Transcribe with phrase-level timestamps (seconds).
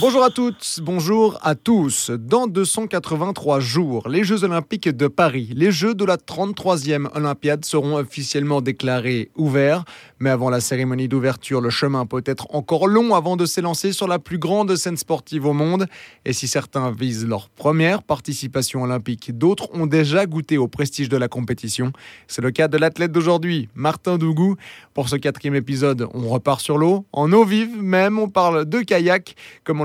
[0.00, 2.12] Bonjour à toutes, bonjour à tous.
[2.12, 7.96] Dans 283 jours, les Jeux Olympiques de Paris, les Jeux de la 33e Olympiade seront
[7.96, 9.84] officiellement déclarés ouverts.
[10.20, 14.06] Mais avant la cérémonie d'ouverture, le chemin peut être encore long avant de s'élancer sur
[14.06, 15.86] la plus grande scène sportive au monde.
[16.24, 21.16] Et si certains visent leur première participation olympique, d'autres ont déjà goûté au prestige de
[21.16, 21.92] la compétition.
[22.28, 24.54] C'est le cas de l'athlète d'aujourd'hui, Martin Dougou.
[24.94, 28.80] Pour ce quatrième épisode, on repart sur l'eau, en eau vive même, on parle de
[28.80, 29.34] kayak.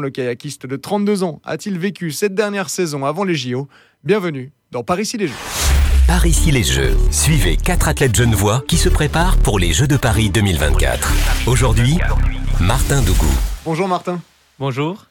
[0.03, 3.67] Le kayakiste de 32 ans a-t-il vécu cette dernière saison avant les JO
[4.03, 5.33] Bienvenue dans Paris ici les Jeux.
[6.07, 6.95] Par ici les Jeux.
[7.09, 11.47] Suivez quatre athlètes genevois qui se préparent pour les Jeux de Paris 2024.
[11.47, 11.97] Aujourd'hui,
[12.59, 13.31] Martin Dougou.
[13.63, 14.19] Bonjour Martin.
[14.59, 15.05] Bonjour.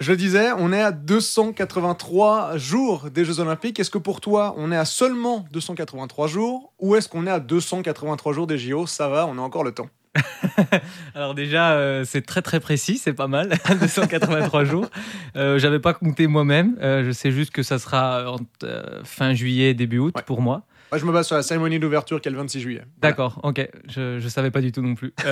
[0.00, 3.78] Je le disais, on est à 283 jours des Jeux Olympiques.
[3.78, 7.40] Est-ce que pour toi, on est à seulement 283 jours ou est-ce qu'on est à
[7.40, 9.90] 283 jours des JO Ça va, on a encore le temps.
[11.14, 14.88] Alors déjà, euh, c'est très très précis, c'est pas mal, 283 jours.
[15.36, 19.74] Euh, J'avais pas compté moi-même, euh, je sais juste que ça sera euh, fin juillet,
[19.74, 20.22] début août Ouais.
[20.26, 20.62] pour moi.
[20.90, 22.82] Moi, je me base sur la cérémonie d'ouverture qui est le 26 juillet.
[23.00, 23.10] Voilà.
[23.12, 25.12] D'accord, ok, je, je savais pas du tout non plus.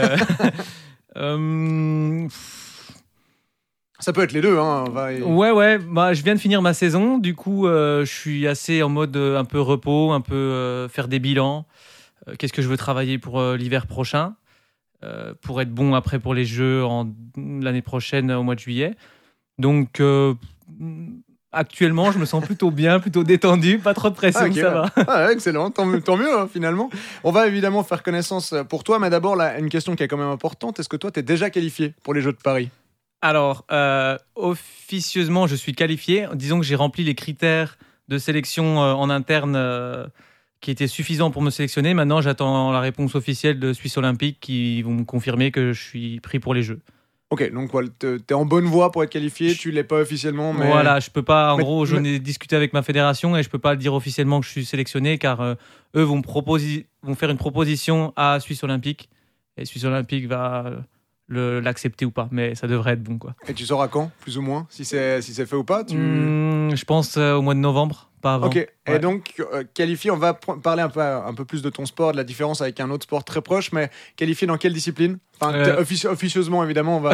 [3.98, 4.58] Ça peut être les deux.
[4.58, 4.84] Hein.
[5.24, 8.82] ouais, ouais, bah, je viens de finir ma saison, du coup, euh, je suis assez
[8.82, 11.64] en mode euh, un peu repos, un peu euh, faire des bilans.
[12.38, 14.34] Qu'est-ce que je veux travailler pour l'hiver prochain?
[15.02, 16.82] Euh, pour être bon après pour les Jeux
[17.36, 18.94] l'année prochaine au mois de juillet.
[19.58, 20.34] Donc euh,
[21.52, 25.04] actuellement, je me sens plutôt bien, plutôt détendu, pas trop de pression, Ah, ça ouais.
[25.04, 25.04] va.
[25.08, 26.90] Ah, excellent, tant mieux, tant mieux hein, finalement.
[27.24, 30.18] On va évidemment faire connaissance pour toi, mais d'abord, là, une question qui est quand
[30.18, 30.78] même importante.
[30.80, 32.70] Est-ce que toi, tu es déjà qualifié pour les Jeux de Paris?
[33.22, 36.26] Alors, euh, officieusement, je suis qualifié.
[36.34, 40.06] Disons que j'ai rempli les critères de sélection euh, en interne euh,
[40.60, 41.94] qui étaient suffisants pour me sélectionner.
[41.94, 46.20] Maintenant, j'attends la réponse officielle de Suisse Olympique qui vont me confirmer que je suis
[46.20, 46.80] pris pour les Jeux.
[47.30, 50.52] Ok, donc voilà, tu es en bonne voie pour être qualifié, tu l'es pas officiellement,
[50.52, 50.68] mais...
[50.68, 51.54] Voilà, je peux pas.
[51.54, 53.78] En Mais- gros, je mais- n'ai discuté avec ma fédération et je peux pas le
[53.78, 55.54] dire officiellement que je suis sélectionné car euh,
[55.96, 59.08] eux vont, me proposer, vont faire une proposition à Suisse Olympique
[59.56, 60.66] et Suisse Olympique va
[61.32, 62.28] euh, l'accepter ou pas.
[62.30, 63.34] Mais ça devrait être bon, quoi.
[63.48, 65.96] Et tu sauras quand, plus ou moins, si c'est si fait ou pas tu...
[65.96, 68.46] Hmm, je pense euh, au mois de novembre, pas avant.
[68.48, 68.56] Ok,
[68.86, 72.12] et donc euh, qualifié, on va parler un peu, un peu plus de ton sport,
[72.12, 75.18] de la différence avec un autre sport très proche, mais qualifié dans quelle discipline?
[75.38, 75.80] Enfin, Euh.
[76.10, 77.12] officieusement évidemment, on va,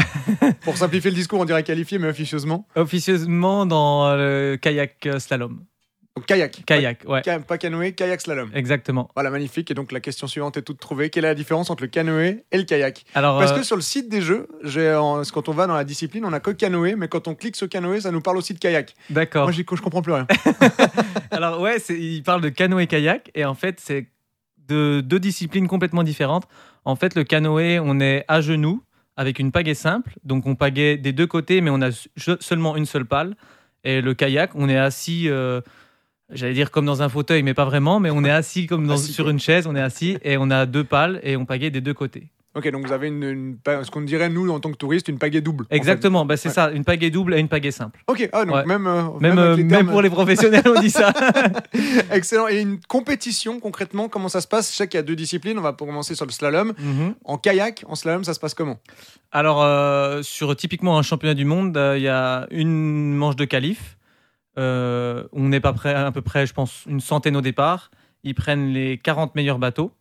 [0.62, 2.66] pour simplifier le discours, on dirait qualifié, mais officieusement.
[2.76, 5.64] Officieusement dans le kayak euh, slalom.
[6.14, 6.62] Donc kayak.
[6.66, 8.50] Kayak, ouais, Ka- pas canoë, kayak slalom.
[8.54, 9.08] exactement.
[9.14, 9.70] Voilà, magnifique.
[9.70, 11.08] Et donc la question suivante est toute trouvée.
[11.08, 13.76] Quelle est la différence entre le canoë et le kayak Alors, Parce euh, que sur
[13.76, 14.46] le site des jeux,
[14.98, 17.56] en- quand on va dans la discipline, on a que canoë, mais quand on clique
[17.56, 18.94] sur canoë, ça nous parle aussi de kayak.
[19.08, 19.44] d'accord.
[19.44, 20.26] Moi, je comprends plus rien.
[21.30, 24.06] Alors ouais, il parle de canoë kayak et en fait c'est
[24.68, 26.44] de deux disciplines complètement différentes.
[26.84, 28.82] En fait, le canoë, on est à genoux
[29.16, 32.76] avec une pagaie simple, donc on pagaie des deux côtés, mais on a se- seulement
[32.76, 33.34] une seule pale.
[33.84, 35.60] Et le kayak, on est assis, euh,
[36.32, 38.94] j'allais dire comme dans un fauteuil, mais pas vraiment, mais on est assis comme dans-
[39.02, 39.32] Assis, sur quoi.
[39.32, 41.94] une chaise, on est assis et on a deux pales et on pagaie des deux
[41.94, 42.28] côtés.
[42.54, 45.40] Ok, donc vous avez une, ce qu'on dirait nous en tant que touristes, une pagaie
[45.40, 45.64] double.
[45.64, 45.76] en fait.
[45.76, 46.54] Exactement, bah, c'est Ouais.
[46.54, 48.04] ça, une pagaie double et une pagaie simple.
[48.08, 48.66] Ok, ah, donc Ouais.
[48.66, 51.14] même, euh, Même, avec euh, même pour les professionnels, on dit ça.
[52.12, 52.48] Excellent.
[52.48, 54.70] Et une compétition concrètement, comment ça se passe?
[54.70, 55.58] Je sais qu'il y a deux disciplines.
[55.58, 56.74] On va commencer sur le slalom.
[56.78, 57.14] Mhm.
[57.24, 58.78] En kayak, en slalom, ça se passe comment?
[59.30, 63.46] Alors, euh, sur typiquement un championnat du monde, euh, il y a une manche de
[63.46, 63.96] qualif.
[64.58, 67.90] Euh, on n'est pas près, à peu près, je pense, une centaine au départ.
[68.22, 69.92] Ils prennent les 40 meilleurs bateaux.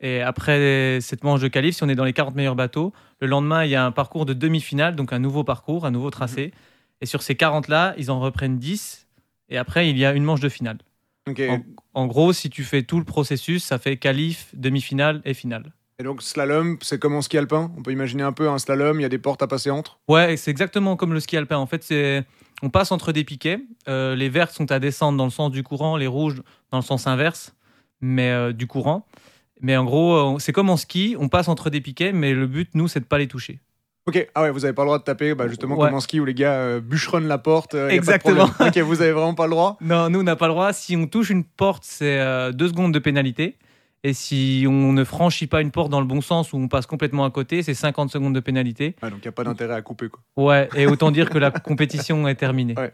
[0.00, 3.28] Et après cette manche de qualif, si on est dans les 40 meilleurs bateaux, le
[3.28, 6.52] lendemain, il y a un parcours de demi-finale, donc un nouveau parcours, un nouveau tracé.
[7.00, 9.06] Et sur ces 40-là, ils en reprennent 10.
[9.48, 10.78] Et après, il y a une manche de finale.
[11.28, 11.60] En,
[11.94, 15.72] en gros, si tu fais tout le processus, ça fait qualif, demi-finale et finale.
[15.98, 17.70] Et donc slalom, c'est comme en ski alpin?
[17.76, 18.98] On peut imaginer un peu un slalom.
[18.98, 20.00] Il y a des portes à passer entre?
[20.08, 21.58] Ouais, c'est exactement comme le ski alpin.
[21.58, 22.24] En fait, c'est
[22.62, 23.60] on passe entre des piquets.
[23.88, 26.82] Euh, les verts sont à descendre dans le sens du courant, les rouges dans le
[26.84, 27.54] sens inverse,
[28.00, 29.06] mais euh, du courant.
[29.60, 32.46] Mais en gros, euh, c'est comme en ski, on passe entre des piquets, mais le
[32.46, 33.60] but, nous, c'est de pas les toucher.
[34.06, 34.28] Ok.
[34.34, 35.34] Ah ouais, vous avez pas le droit de taper.
[35.36, 35.86] Bah, justement Ouais.
[35.88, 37.74] comme en ski où les gars euh, bûcheronnent la porte.
[37.74, 38.48] euh, Exactement.
[38.58, 39.76] ok, vous avez vraiment pas le droit.
[39.80, 40.72] Non, nous, on n'a pas le droit.
[40.72, 43.56] Si on touche une porte, c'est euh, deux secondes de pénalité.
[44.04, 46.86] Et si on ne franchit pas une porte dans le bon sens ou on passe
[46.86, 48.96] complètement à côté, c'est 50 secondes de pénalité.
[49.00, 50.20] Ah, donc il y a pas d'intérêt à couper quoi.
[50.36, 52.74] Ouais, et autant dire que la compétition est terminée.
[52.76, 52.92] Ouais.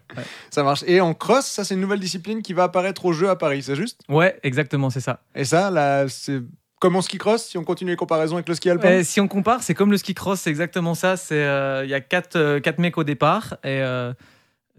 [0.50, 0.84] Ça marche.
[0.86, 3.62] Et en cross, ça c'est une nouvelle discipline qui va apparaître au jeu à Paris,
[3.62, 4.02] c'est juste?
[4.08, 5.22] Ouais, exactement, c'est ça.
[5.34, 6.42] Et ça, là, c'est
[6.78, 8.88] comme en ski cross, si on continue les comparaisons avec le ski alpin?
[8.88, 11.14] Euh, si on compare, c'est comme le ski cross, c'est exactement ça.
[11.32, 14.12] Euh, il y a quatre, euh, quatre mecs au départ et euh,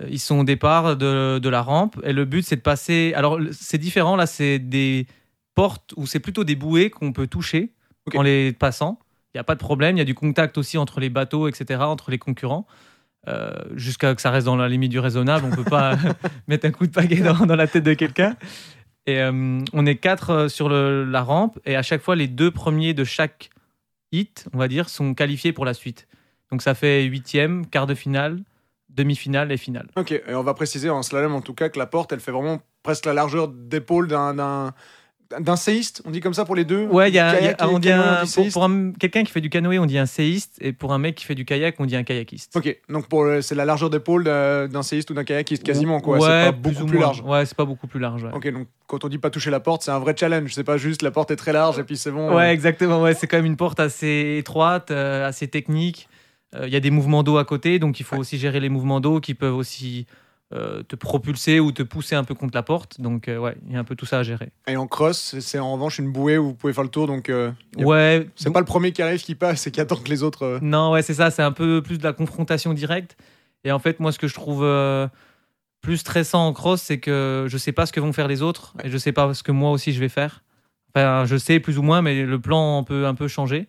[0.07, 3.13] ils sont au départ de, de la rampe et le but c'est de passer.
[3.15, 5.07] Alors c'est différent là, c'est des
[5.61, 7.73] portes ou c'est plutôt des bouées qu'on peut toucher
[8.15, 8.99] en les passant.
[9.33, 9.97] Il y a pas de problème.
[9.97, 12.65] Il y a du contact aussi entre les bateaux, etc., entre les concurrents.
[13.27, 15.45] euh, jusqu'à que ça reste dans la limite du raisonnable.
[15.51, 15.97] On peut pas
[16.47, 18.37] mettre un coup de pagaie dans, dans la tête de quelqu'un.
[19.05, 22.27] Et euh, on est quatre euh, sur le- la rampe et à chaque fois, les
[22.27, 23.49] deux premiers de chaque
[24.13, 26.07] hit, on va dire, sont qualifiés pour la suite.
[26.51, 28.39] Donc ça fait huitième, quart de finale,
[28.89, 29.87] demi-finale et finale.
[29.97, 32.31] Ok, et on va préciser en slalom en tout cas que la porte, elle fait
[32.31, 34.73] vraiment presque la largeur d'épaule d'un-
[35.39, 36.85] d'un séiste, on dit comme ça pour les deux?
[36.87, 38.53] Ouais, il y a, y on dit un- pour, séiste?
[38.53, 41.15] pour un- quelqu'un qui fait du canoë, on dit un séiste, et pour un mec
[41.15, 42.55] qui fait du kayak, on dit un kayakiste.
[42.55, 46.17] Ok, donc pour le- c'est la largeur d'épaule d'un séiste ou d'un kayakiste quasiment quoi,
[46.17, 47.21] Ouais, c'est pas beaucoup ou plus large.
[47.21, 48.23] Ouais, c'est pas beaucoup plus large.
[48.23, 48.31] ouais.
[48.33, 50.77] Ok, donc quand on dit pas toucher la porte, c'est un vrai challenge, c'est pas
[50.77, 52.35] juste la porte est très large et puis c'est bon.
[52.35, 53.01] Ouais, euh, exactement.
[53.01, 56.09] Ouais, c'est quand même une porte assez étroite, euh, assez technique.
[56.55, 58.69] Euh, Il y a des mouvements d'eau à côté, donc il faut aussi gérer les
[58.69, 60.07] mouvements d'eau qui peuvent aussi
[60.53, 62.99] euh, te propulser ou te pousser un peu contre la porte.
[62.99, 64.49] Donc euh, ouais, il y a un peu tout ça à gérer.
[64.67, 67.29] Et en cross, c'est en revanche une bouée où vous pouvez faire le tour, donc
[67.29, 68.27] euh, Ouais.
[68.35, 70.43] c'est pas le premier qui arrive qui passe, c'est qui attend que les autres.
[70.43, 71.29] euh, Non, ouais, c'est ça.
[71.31, 73.15] C'est un peu plus de la confrontation directe.
[73.63, 74.65] Et en fait, moi, ce que je trouve
[75.81, 78.73] plus stressant en cross, c'est que je sais pas ce que vont faire les autres
[78.83, 80.43] et je sais pas ce que moi aussi je vais faire.
[80.95, 83.67] Enfin, je sais plus ou moins, mais le plan peut un peu changer.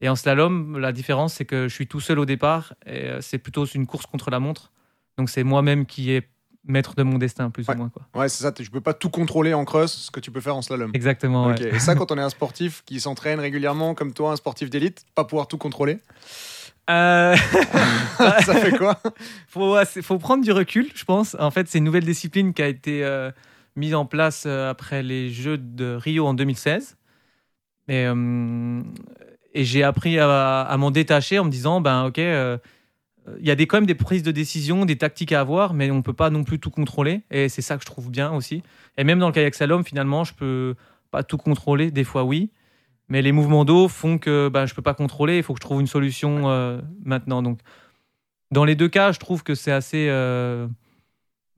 [0.00, 3.38] Et en slalom, la différence, c'est que je suis tout seul au départ et c'est
[3.38, 4.72] plutôt une course contre la montre.
[5.18, 6.28] Donc, c'est moi-même qui est
[6.64, 7.74] maître de mon destin, plus Ouais.
[7.74, 7.88] ou moins.
[7.88, 8.02] Quoi.
[8.14, 10.56] Ouais, c'est ça, tu peux pas tout contrôler en cross, ce que tu peux faire
[10.56, 10.90] en slalom.
[10.94, 11.46] Exactement.
[11.46, 11.54] ouais.
[11.54, 14.68] Ok, Et ça, quand on est un sportif qui s'entraîne régulièrement, comme toi, un sportif
[14.70, 15.98] d'élite, pas pouvoir tout contrôler,
[16.90, 17.36] Euh,
[18.18, 19.00] ça fait quoi?
[19.48, 21.36] Faut, ouais, faut prendre du recul, je pense.
[21.38, 23.30] En fait, c'est une nouvelle discipline qui a été euh,
[23.76, 26.96] mise en place euh, après les Jeux de Rio en 2016.
[27.88, 28.06] Et,
[29.54, 32.18] et j'ai appris à, à m'en détacher en me disant, ben ok,
[33.38, 35.90] il y a des, quand même des prises de décision, des tactiques à avoir, mais
[35.90, 37.22] on peut pas non plus tout contrôler.
[37.30, 38.62] Et c'est ça que je trouve bien aussi.
[38.96, 40.74] Et même dans le kayak slalom, finalement, je peux
[41.10, 41.90] pas tout contrôler.
[41.90, 42.50] Des fois, oui.
[43.08, 45.38] Mais les mouvements d'eau font que ben, je peux pas contrôler.
[45.38, 47.42] Il faut que je trouve une solution euh, maintenant.
[47.42, 47.58] Donc,
[48.50, 50.06] dans les deux cas, je trouve que c'est assez.
[50.08, 50.66] euh,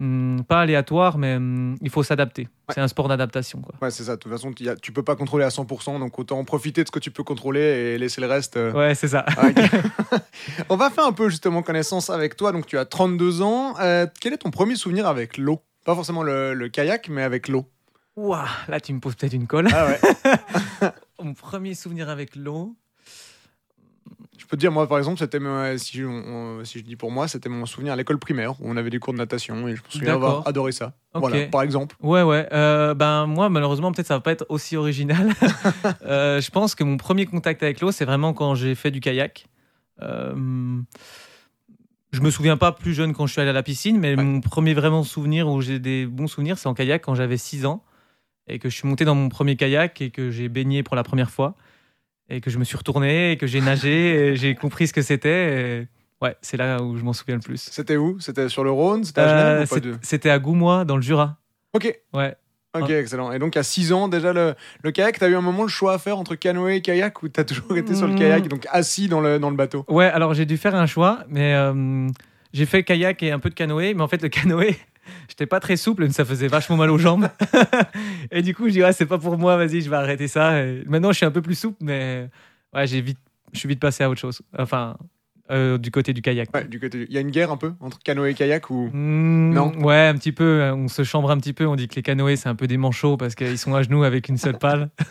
[0.03, 2.49] hum, pas aléatoire, mais hum, il faut s'adapter.
[2.75, 3.63] C'est un sport d'adaptation.
[3.81, 6.39] Ouais, c'est ça, de toute façon, a- tu peux pas contrôler à 100%, donc autant
[6.39, 8.57] en profiter de ce que tu peux contrôler et laisser le reste.
[8.57, 9.25] euh, Ouais, c'est ça.
[9.39, 9.49] Ah.
[10.69, 12.53] On va faire un peu justement connaissance avec toi.
[12.53, 13.75] Donc tu as 32 ans.
[13.81, 15.61] Euh, quel est ton premier souvenir avec l'eau?
[15.85, 17.67] Pas forcément le, le kayak, mais avec l'eau.
[18.17, 19.69] Ouah, là, tu me poses peut-être une colle.
[19.73, 20.91] Ah ouais.
[21.23, 22.75] Mon premier souvenir avec l'eau.
[24.43, 27.11] Je peux te dire, moi par exemple, c'était mon- si, on- si je dis pour
[27.13, 29.77] moi, c'était mon souvenir à l'école primaire où on avait des cours de natation et
[29.77, 30.95] je me souviens avoir adoré ça.
[31.15, 31.95] Voilà, par exemple.
[32.03, 32.49] Ouais, ouais.
[32.53, 35.29] Euh, ben, moi, malheureusement, peut-être ça va pas être aussi original.
[36.05, 39.01] Euh, je pense que mon premier contact avec l'eau, c'est vraiment quand j'ai fait du
[39.01, 39.47] kayak.
[40.03, 40.35] Euh,
[42.13, 44.23] je me souviens pas plus jeune quand je suis allé à la piscine, mais Ouais.
[44.23, 47.65] mon premier vraiment souvenir où j'ai des bons souvenirs, c'est en kayak quand j'avais 6
[47.67, 47.83] ans
[48.49, 51.05] et que je suis monté dans mon premier kayak et que j'ai baigné pour la
[51.05, 51.55] première fois
[52.33, 55.03] et que je me suis retourné et que j'ai nagé et j'ai compris ce que
[55.03, 55.81] c'était.
[55.83, 55.89] et
[56.21, 57.61] Ouais, c'est là où je m'en souviens le plus.
[57.71, 58.19] C'était où?
[58.21, 59.05] C'était sur le Rhône?
[59.05, 59.95] C'était à Genève Euh.
[60.03, 61.39] C'était à Goumois, dans le Jura.
[61.75, 62.35] Ok, Ouais.
[62.79, 63.33] ok, excellent.
[63.33, 65.95] Et donc à 6 ans déjà, le, le kayak, t'as eu un moment le choix
[65.95, 68.19] à faire entre canoë et kayak ou t'as toujours été sur le Hmm.
[68.19, 69.85] kayak, donc assis dans le, dans le bateau?
[69.89, 72.07] Ouais, alors j'ai dû faire un choix, mais euh,
[72.53, 74.77] j'ai fait kayak et un peu de canoë, mais en fait le canoë,
[75.29, 77.29] j'étais pas très souple, ça faisait vachement mal aux jambes.
[78.31, 80.63] et du coup, je dis ouais, c'est pas pour moi, vas-y, je vais arrêter ça.
[80.65, 82.29] Et maintenant, je suis un peu plus souple, mais
[82.75, 83.19] ouais, j'ai vite,
[83.53, 84.43] je suis vite passé à autre chose.
[84.59, 84.97] Enfin,
[85.51, 86.49] euh, du côté du kayak.
[86.55, 86.99] Ouais, du côté.
[86.99, 89.73] du- Il y a une guerre un peu entre canoë et kayak ou Hmm, Non.
[89.83, 90.63] Ouais, un petit peu.
[90.75, 91.67] On se chambre un petit peu.
[91.67, 94.05] On dit que les canoës, c'est un peu des manchots parce qu'ils sont à genoux
[94.05, 94.89] avec une seule pale.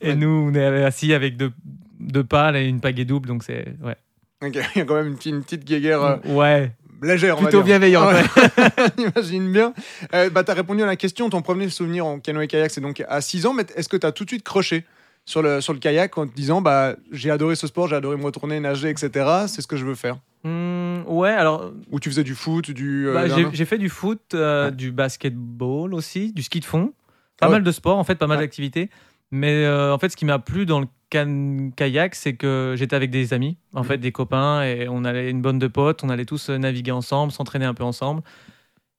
[0.00, 0.14] et Ouais.
[0.16, 1.52] nous, on est assis avec deux,
[2.00, 3.28] deux pales et une pagaie double.
[3.28, 3.74] Donc, c'est.
[3.82, 3.96] Ouais.
[4.44, 6.72] Ok, Il y a quand même une, petite- une petite guéguerre euh, ouais.
[7.02, 7.78] Légère, on Plutôt va dire.
[7.78, 8.12] bienveillante.
[8.14, 8.84] Ouais.
[8.98, 9.72] J'imagine bien.
[10.14, 11.28] Euh, bah, tu as répondu à la question.
[11.30, 13.54] Ton premier souvenir en canoë-kayak, c'est donc à 6 ans.
[13.54, 14.84] Mais est-ce que tu as tout de suite croché
[15.24, 18.16] sur le, sur le kayak en te disant bah, j'ai adoré ce sport, j'ai adoré
[18.16, 19.26] me retourner, nager, etc.
[19.46, 20.18] C'est ce que je veux faire?
[20.44, 23.08] Hmm, ouais, alors Ou tu faisais du foot, du.
[23.08, 24.72] euh, bah, j'ai fait du foot, euh, Ouais.
[24.72, 26.92] du basketball aussi, du ski de fond.
[27.38, 27.56] Pas Ah ouais.
[27.56, 28.88] mal de sports, en fait, pas mal d'activités.
[29.30, 32.96] Mais euh, en fait, ce qui m'a plu dans le can- kayak, c'est que j'étais
[32.96, 33.86] avec des amis, en Mhm.
[33.86, 36.92] fait, des copains, et on allait une bonne de potes, on allait tous euh, naviguer
[36.92, 38.22] ensemble, s'entraîner un peu ensemble.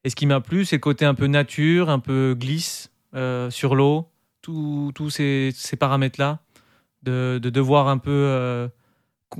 [0.03, 3.49] Et ce qui m'a plu, c'est le côté un peu nature, un peu glisse euh,
[3.49, 4.07] sur l'eau,
[4.41, 6.39] tous ces, ces paramètres-là,
[7.03, 8.67] de, de devoir un peu, euh,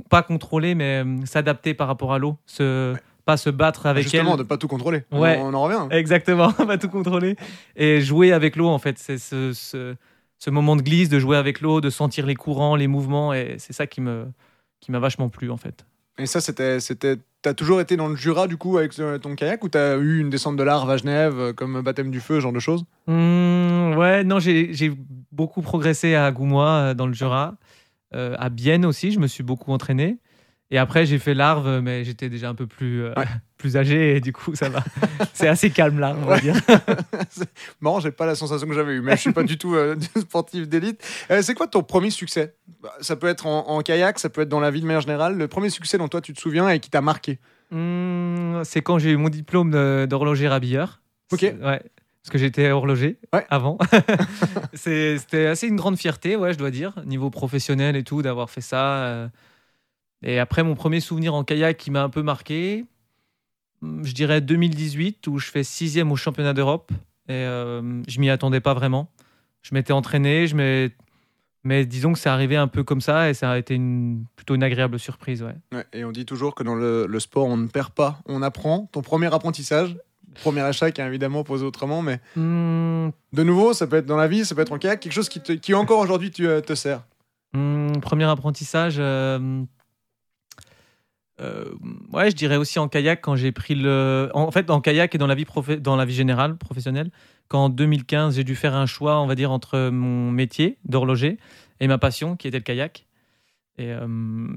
[0.08, 4.32] pas contrôler, mais euh, s'adapter par rapport à l'eau, se, pas se battre avec Justement,
[4.32, 4.38] elle.
[4.38, 5.02] de pas tout contrôler.
[5.12, 5.38] Ouais.
[5.40, 5.88] On, on en revient.
[5.90, 7.36] Exactement, on va tout contrôler.
[7.76, 9.94] Et jouer avec l'eau, en fait, c'est ce, ce,
[10.40, 13.56] ce moment de glisse, de jouer avec l'eau, de sentir les courants, les mouvements, et
[13.58, 14.26] c'est ça qui me
[14.80, 15.84] qui m'a vachement plu, en fait.
[16.18, 16.80] Et ça, c'était.
[16.80, 17.16] c'était...
[17.42, 20.20] T'as toujours été dans le Jura, du coup, avec euh, ton kayak Ou t'as eu
[20.20, 22.84] une descente de l'Arve à Genève, euh, comme baptême du feu, ce genre de choses?
[23.06, 24.92] Mmh, ouais, non, j'ai j'ai
[25.32, 27.56] beaucoup progressé à Goumois, euh, dans le Jura.
[28.14, 30.18] Euh, à Bienne aussi, je me suis beaucoup entraîné.
[30.72, 33.24] Et après, j'ai fait larve, mais j'étais déjà un peu plus, euh, Ouais.
[33.58, 34.82] plus âgé et du coup, ça va.
[35.34, 36.40] C'est assez calme là, on va Ouais.
[36.40, 36.54] dire.
[37.30, 37.48] C'est
[37.80, 39.96] marrant, j'ai pas la sensation que j'avais eue, mais je suis pas du tout euh,
[40.20, 41.02] sportif d'élite.
[41.30, 42.54] Euh, c'est quoi ton premier succès?
[42.82, 45.00] Bah, Ça peut être en, en kayak, ça peut être dans la vie de manière
[45.02, 45.36] générale.
[45.36, 47.38] Le premier succès dont toi tu te souviens et qui t'a marqué?
[47.72, 49.70] Hmm, c'est quand j'ai eu mon diplôme
[50.06, 51.00] d'horloger rabilleur.
[51.32, 51.42] Ok.
[51.42, 51.82] Ouais.
[52.22, 53.46] Parce que j'étais horloger Ouais.
[53.50, 53.76] avant.
[54.74, 58.60] C'était assez une grande fierté, ouais, je dois dire, niveau professionnel et tout, d'avoir fait
[58.60, 59.30] ça.
[60.22, 62.84] Et après, mon premier souvenir en kayak qui m'a un peu marqué,
[63.82, 66.92] hmm, je dirais 2018, où je fais sixième au championnat d'Europe.
[67.28, 69.10] Et euh, je m'y attendais pas vraiment.
[69.62, 70.90] Je m'étais entraîné, je m'ai-
[71.62, 74.54] mais disons que c'est arrivé un peu comme ça et ça a été une, plutôt
[74.54, 75.42] une agréable surprise.
[75.42, 75.54] Ouais.
[75.72, 78.40] Ouais, et on dit toujours que dans le, le sport, on ne perd pas, on
[78.42, 78.88] apprend.
[78.92, 79.96] Ton premier apprentissage,
[80.42, 84.16] premier achat qui est évidemment posé autrement, mais Hmm, de nouveau, ça peut être dans
[84.16, 86.46] la vie, ça peut être en kayak, quelque chose qui, te- qui encore aujourd'hui tu,
[86.48, 87.02] euh, te sert.
[88.00, 88.96] Premier apprentissage.
[88.98, 89.62] euh,
[91.40, 91.64] euh,
[92.12, 94.30] ouais, je dirais aussi en kayak quand j'ai pris le.
[94.34, 95.46] En fait, en kayak et dans la vie,
[95.80, 97.10] dans la vie générale, professionnelle,
[97.48, 101.38] quand en 2015 j'ai dû faire un choix, on va dire, entre mon métier d'horloger
[101.80, 103.06] et ma passion qui était le kayak.
[103.78, 104.06] Et euh,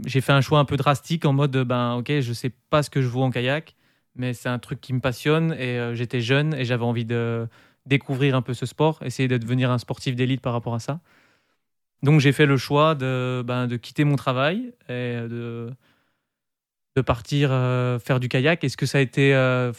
[0.05, 2.89] j'ai fait un choix un peu drastique en mode ben ok, je sais pas ce
[2.89, 3.75] que je vaux en kayak,
[4.15, 7.47] mais c'est un truc qui me passionne et euh, j'étais jeune et j'avais envie de
[7.85, 10.99] découvrir un peu ce sport, essayer de devenir un sportif d'élite par rapport à ça.
[12.01, 15.69] Donc j'ai fait le choix de, ben, de quitter mon travail et de,
[16.95, 18.63] de partir euh, faire du kayak.
[18.63, 19.71] Est-ce que ça a été euh,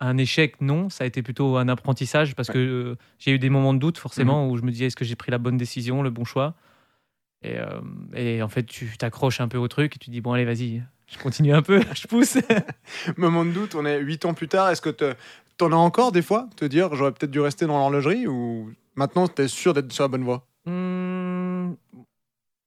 [0.00, 0.60] un échec?
[0.60, 3.78] Non, ça a été plutôt un apprentissage parce que euh, j'ai eu des moments de
[3.78, 6.24] doute forcément où je me disais est-ce que j'ai pris la bonne décision, le bon
[6.24, 6.54] choix?
[7.42, 7.58] Et,
[8.14, 10.82] et en fait tu t'accroches un peu au truc et tu dis bon allez vas-y,
[11.06, 12.38] je continue un peu, je pousse.
[13.18, 15.14] Moment de doute, on est 8 ans plus tard, est-ce que te-
[15.58, 16.48] t'en as encore des fois?
[16.56, 20.04] Te dire, j'aurais peut-être dû rester dans l'horlogerie ou maintenant tu es sûr d'être sur
[20.04, 20.46] la bonne voie?
[20.64, 21.74] Hmm,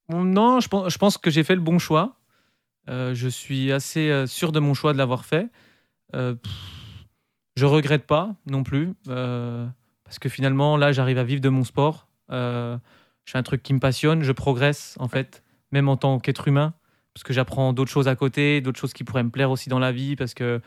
[0.10, 2.17] non, je pense, je pense que j'ai fait le bon choix.
[2.90, 5.48] Euh, je suis assez euh, sûr de mon choix de l'avoir fait.
[6.16, 6.52] Euh, pff,
[7.56, 9.66] je regrette pas non plus, euh,
[10.04, 12.08] parce que finalement, là, j'arrive à vivre de mon sport.
[12.30, 12.78] Je
[13.26, 16.74] fais un truc qui me passionne, je progresse en fait, même en tant qu'être humain,
[17.14, 19.80] parce que j'apprends d'autres choses à côté, d'autres choses qui pourraient me plaire aussi dans
[19.80, 20.62] la vie, parce que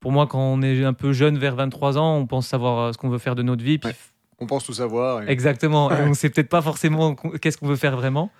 [0.00, 2.98] pour moi, quand on est un peu jeune, vers 23 ans, on pense savoir ce
[2.98, 3.96] qu'on veut faire de notre vie, puis Ouais.
[4.40, 5.22] On pense tout savoir.
[5.22, 5.90] et- Exactement.
[5.92, 8.30] Et on sait peut-être pas forcément qu'est-ce qu'on veut faire vraiment.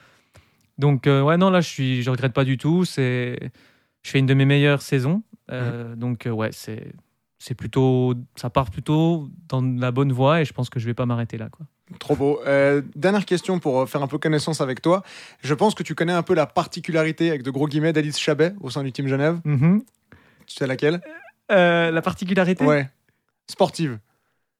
[0.78, 2.84] Donc euh, ouais non là je suis je regrette pas du tout.
[2.84, 3.50] C'est
[4.02, 5.22] je fais une de mes meilleures saisons.
[5.50, 6.92] Euh, Donc euh, ouais c'est
[7.38, 10.94] c'est plutôt ça part plutôt dans la bonne voie et je pense que je vais
[10.94, 11.66] pas m'arrêter là quoi.
[11.98, 12.40] Trop beau.
[12.46, 15.02] Euh, dernière question pour faire un peu connaissance avec toi.
[15.42, 18.54] Je pense que tu connais un peu la particularité, avec de gros guillemets, d'Alice Chabet
[18.62, 19.40] au sein du Team Genève.
[19.44, 21.02] Tu sais laquelle?
[21.52, 22.64] Euh, la particularité?
[22.64, 22.88] Ouais.
[23.50, 23.98] Sportive.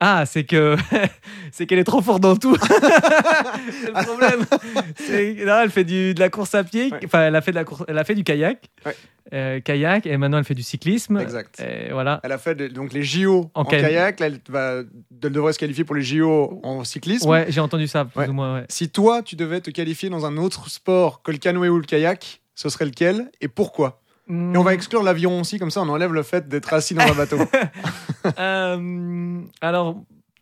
[0.07, 0.77] Ah c'est que
[1.51, 2.55] c'est qu'elle est trop forte dans tout.
[2.61, 4.45] c'est le problème.
[5.09, 6.91] Elle fait du, de la course à pied.
[6.93, 7.01] Ouais.
[7.07, 8.59] Enfin elle a fait de la course elle a fait du kayak.
[8.85, 8.95] Ouais.
[9.33, 11.17] Euh, kayak et maintenant elle fait du cyclisme.
[11.19, 11.59] Exact.
[11.61, 12.21] Et voilà.
[12.23, 14.21] Elle a fait donc les JO en, En kayak.
[14.21, 14.83] Là, elle, va,
[15.23, 17.27] elle devrait se qualifier pour les JO en cyclisme.
[17.27, 18.29] Ouais, j'ai entendu ça, plus Ouais.
[18.29, 18.57] ou moins.
[18.61, 18.67] Ouais.
[18.69, 21.85] Si toi, tu devais te qualifier dans un autre sport que le canoë ou le
[21.87, 24.03] kayak, ce serait lequel et pourquoi?
[24.29, 27.03] Et on va exclure l'avion aussi, comme ça on enlève le fait d'être assis dans
[27.03, 27.39] un bateau.
[28.39, 29.97] Euh, alors,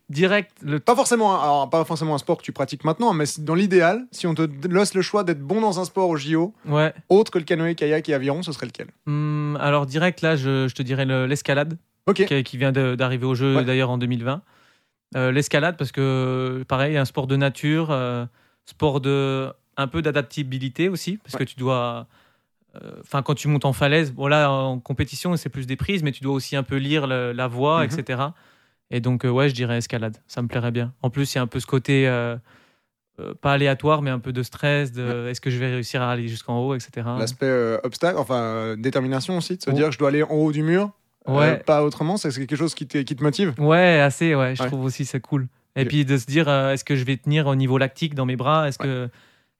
[0.08, 3.54] direct, le pas, forcément, alors, pas forcément un sport que tu pratiques maintenant, mais dans
[3.56, 6.92] l'idéal, si on te laisse le choix d'être bon dans un sport au JO, ouais.
[7.08, 8.86] autre que le canoë, kayak et aviron, ce serait lequel?
[9.06, 11.76] Hum, alors, direct, là, je, je te dirais le- l'escalade,
[12.14, 13.64] qui, qui vient d'arriver au jeu Ouais.
[13.64, 14.42] d'ailleurs en 2020.
[15.16, 18.24] Euh, l'escalade, parce que, pareil, un sport de nature, euh,
[18.64, 21.40] sport de un peu d'adaptabilité aussi, parce Ouais.
[21.40, 22.06] que tu dois.
[22.76, 26.02] Euh, Enfin, quand tu montes en falaise, bon là, en compétition, c'est plus des prises,
[26.02, 27.90] mais tu dois aussi un peu lire le- la voie, Mhm.
[27.98, 28.22] etc.
[28.90, 30.16] Et donc, euh, ouais, je dirais escalade.
[30.26, 30.92] Ça me plairait bien.
[31.02, 32.36] En plus, il y a un peu ce côté, euh,
[33.20, 36.10] euh, pas aléatoire, mais un peu de stress, de est-ce que je vais réussir à
[36.12, 37.06] aller jusqu'en haut, etc.
[37.18, 39.72] L'aspect euh, obstacle, enfin détermination aussi, de se Oh.
[39.74, 40.90] dire je dois aller en haut du mur,
[41.28, 41.58] Ouais.
[41.58, 43.54] pas autrement, c'est quelque chose qui te, qui te motive?
[43.58, 44.68] Ouais, assez, ouais, je Ouais.
[44.68, 45.46] trouve aussi c'est cool.
[45.76, 48.36] Et puis de se dire, est-ce que je vais tenir au niveau lactique dans mes
[48.36, 48.68] bras?
[48.68, 49.08] Est-ce que,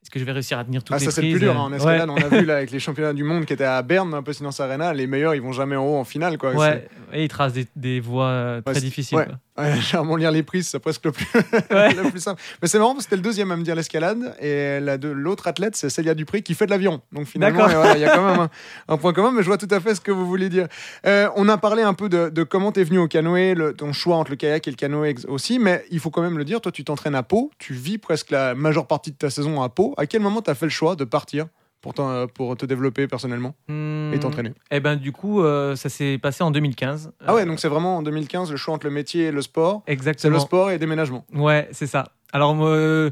[0.04, 1.56] est que je vais réussir à tenir toutes Ah, les ça c'est le plus dur
[1.56, 2.11] hein, en euh, escalade.
[2.11, 4.32] On a vu là avec les championnats du monde qui étaient à Berne, un peu
[4.32, 6.52] Silence Arena, les meilleurs ils vont jamais en haut en finale quoi.
[6.54, 9.19] Ouais, et ils tracent des, des voies euh, très difficiles.
[9.19, 9.26] ouais.
[9.59, 11.26] Ouais, Généralement lire les prises c'est presque le plus,
[11.71, 11.92] Ouais.
[11.92, 12.40] le plus simple.
[12.62, 15.47] Mais c'est marrant parce que c'était le deuxième à me dire l'escalade et la l'autre
[15.47, 17.02] athlète c'est Célia Dupré qui fait de l'aviron.
[17.12, 18.50] Donc finalement voilà, il y a quand même un,
[18.88, 20.69] un point commun, mais je vois tout à fait ce que vous voulez dire.
[21.07, 23.92] Euh, on a parlé un peu de, de comment t'es venu au canoë, le- ton
[23.92, 26.62] choix entre le kayak et le canoë aussi, mais il faut quand même le dire,
[26.62, 29.69] toi tu t'entraînes à Pau, tu vis presque la majeure partie de ta saison à
[29.69, 29.92] Pau.
[29.99, 31.45] À quel moment t'as fait le choix de partir?
[31.82, 35.88] Pour, t'en- pour te développer personnellement et Hmm, t'entraîner Eh ben du coup, euh, ça
[35.90, 37.12] s'est passé en 2015.
[37.26, 39.42] Ah ouais, Euh, donc c'est vraiment en 2015 le choix entre le métier et le
[39.42, 39.82] sport.
[39.86, 40.34] C'est exactement.
[40.34, 41.26] le sport et déménagement.
[41.34, 42.12] Ouais, c'est ça.
[42.32, 43.10] Alors euh,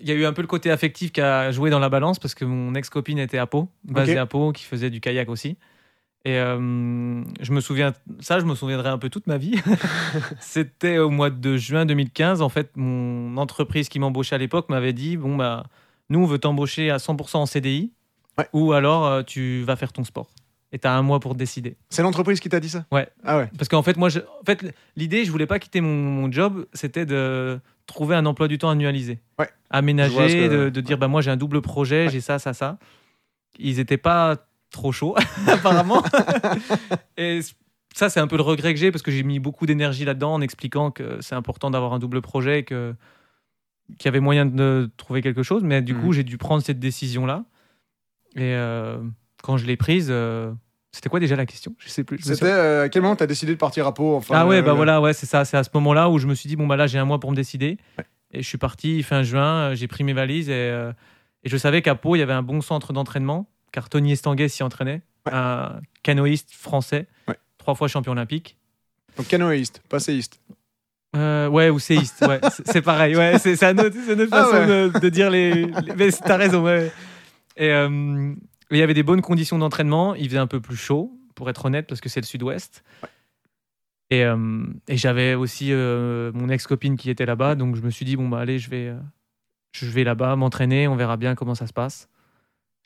[0.00, 2.18] il y a eu un peu le côté affectif qui a joué dans la balance
[2.18, 4.18] parce que mon ex-copine était à Pau, basée Ok.
[4.18, 5.56] à Pau, qui faisait du kayak aussi.
[6.24, 9.54] Et euh, je me souviens, ça, je me souviendrai un peu toute ma vie.
[10.40, 12.42] C'était au mois de juin 2015.
[12.42, 15.64] En fait, mon entreprise qui m'embauchait à l'époque m'avait dit Bon, bah,
[16.10, 17.92] nous, on veut t'embaucher à 100% en CDI
[18.38, 18.48] Ouais.
[18.52, 20.28] ou alors euh, tu vas faire ton sport.
[20.70, 21.76] Et tu as un mois pour décider.
[21.88, 22.84] C'est l'entreprise qui t'a dit ça?
[22.92, 23.08] Ouais.
[23.24, 23.48] Ah ouais.
[23.56, 26.66] Parce qu'en fait, moi, je- en fait, l'idée, je voulais pas quitter mon, mon job,
[26.74, 29.18] c'était de trouver un emploi du temps annualisé.
[29.38, 29.48] Ouais.
[29.70, 32.10] Aménager, que- de, de dire, bah, moi, j'ai un double projet, Ouais.
[32.12, 32.78] j'ai ça, ça, ça.
[33.58, 34.36] Ils étaient pas
[34.70, 35.14] trop chauds,
[35.46, 36.02] apparemment.
[37.16, 37.40] Et
[37.94, 40.34] ça, c'est un peu le regret que j'ai parce que j'ai mis beaucoup d'énergie là-dedans
[40.34, 42.94] en expliquant que c'est important d'avoir un double projet et que
[43.98, 45.62] qu'il y avait moyen de trouver quelque chose.
[45.64, 46.00] Mais du Mhm.
[46.02, 47.44] coup, j'ai dû prendre cette décision-là.
[48.36, 48.98] Et euh,
[49.42, 50.52] quand je l'ai prise, euh,
[50.92, 51.74] c'était quoi déjà la question?
[51.78, 52.18] Je sais plus.
[52.22, 54.62] C'était euh, à quel moment t'as décidé de partir à Pau enfin, ah ouais, euh,
[54.62, 55.44] bah le- voilà, ouais, c'est ça.
[55.44, 57.20] C'est à ce moment-là où je me suis dit, bon, bah là, j'ai un mois
[57.20, 57.78] pour me décider.
[58.32, 60.92] Et je suis parti fin juin, euh, j'ai pris mes valises et, euh,
[61.44, 64.48] et je savais qu'à Pau, il y avait un bon centre d'entraînement, car Tony Estanguet
[64.48, 65.32] s'y entraînait, Ouais.
[65.34, 67.36] un canoïste français, Ouais.
[67.58, 68.56] trois fois champion olympique.
[69.16, 70.40] Donc canoïste, pas séiste.
[71.16, 74.32] Euh, ouais, ou séiste, ouais, c'est- pareil, ouais, c'est c'est un autre- c'est une autre
[74.32, 75.54] Ah façon de dire les.
[75.64, 76.92] les- mais t'as raison, ouais.
[77.58, 78.34] Et euh,
[78.70, 81.64] il y avait des bonnes conditions d'entraînement, il faisait un peu plus chaud, pour être
[81.66, 82.82] honnête, parce que c'est le sud-ouest.
[84.10, 88.04] Et, euh, et j'avais aussi euh, mon ex-copine qui était là-bas, donc je me suis
[88.04, 88.98] dit, bon, bah allez, je vais, euh,
[89.72, 92.08] je vais là-bas m'entraîner, on verra bien comment ça se passe.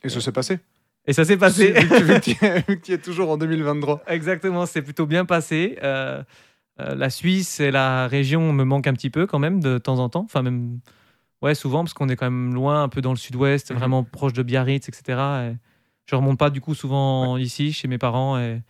[0.02, 0.58] Et ça s'est passé.
[1.06, 1.72] Et ça s'est passé.
[1.72, 4.02] Vu que tu- es toujours en 2023.
[4.08, 5.78] Exactement, c'est plutôt bien passé.
[6.78, 10.08] La Suisse et la région me manquent un petit peu quand même de temps en
[10.08, 10.22] temps.
[10.24, 10.80] Enfin, même,
[11.42, 13.78] ouais, souvent, parce qu'on est quand même loin, un peu dans le sud-ouest, Mhm.
[13.78, 15.18] vraiment proche de Biarritz, etc.
[15.50, 15.56] Et
[16.06, 18.60] je remonte pas du coup souvent ici, chez mes parents et,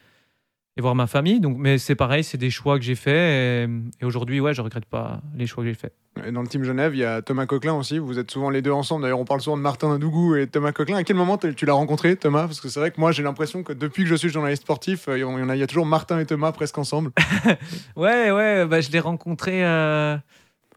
[0.77, 1.41] et voir ma famille.
[1.41, 3.69] Donc, mais c'est pareil, c'est des choix que j'ai faits.
[3.69, 3.69] Et,
[4.01, 5.93] et aujourd'hui, ouais, je regrette pas les choix que j'ai faits.
[6.27, 7.99] Et dans le team Genève, il y a Thomas Coquelin aussi.
[7.99, 9.03] Vous êtes souvent les deux ensemble.
[9.03, 10.99] D'ailleurs, on parle souvent de Martin Dougou et Thomas Coquelin.
[10.99, 12.43] À quel moment tu l'as rencontré, Thomas?
[12.43, 15.09] Parce que c'est vrai que moi, j'ai l'impression que depuis que je suis journaliste sportif,
[15.09, 17.13] euh, il y, en a, il y a toujours Martin et Thomas presque ensemble.
[17.97, 20.17] Ouais, ouais, bah, je l'ai rencontré euh,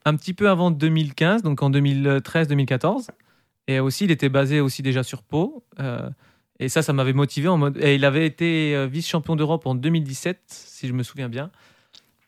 [0.05, 3.07] un petit peu avant 2015, donc en 2013-2014.
[3.67, 5.63] Et aussi, il était basé aussi déjà sur Pau.
[5.79, 6.09] euh,
[6.59, 7.47] et ça, ça m'avait motivé.
[7.47, 7.77] En mode...
[7.81, 11.51] Et il avait été euh, vice-champion d'Europe en 2017, si je me souviens bien.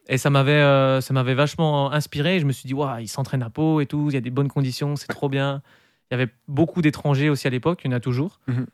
[0.09, 2.39] Et ça m'avait, euh, ça m'avait vachement inspiré.
[2.39, 4.29] Je me suis dit, waouh, il s'entraîne à Pau et tout, il y a des
[4.29, 5.61] bonnes conditions, c'est trop bien.
[6.09, 8.39] Il y avait beaucoup d'étrangers aussi à l'époque, il y en a toujours.
[8.47, 8.65] Mhm.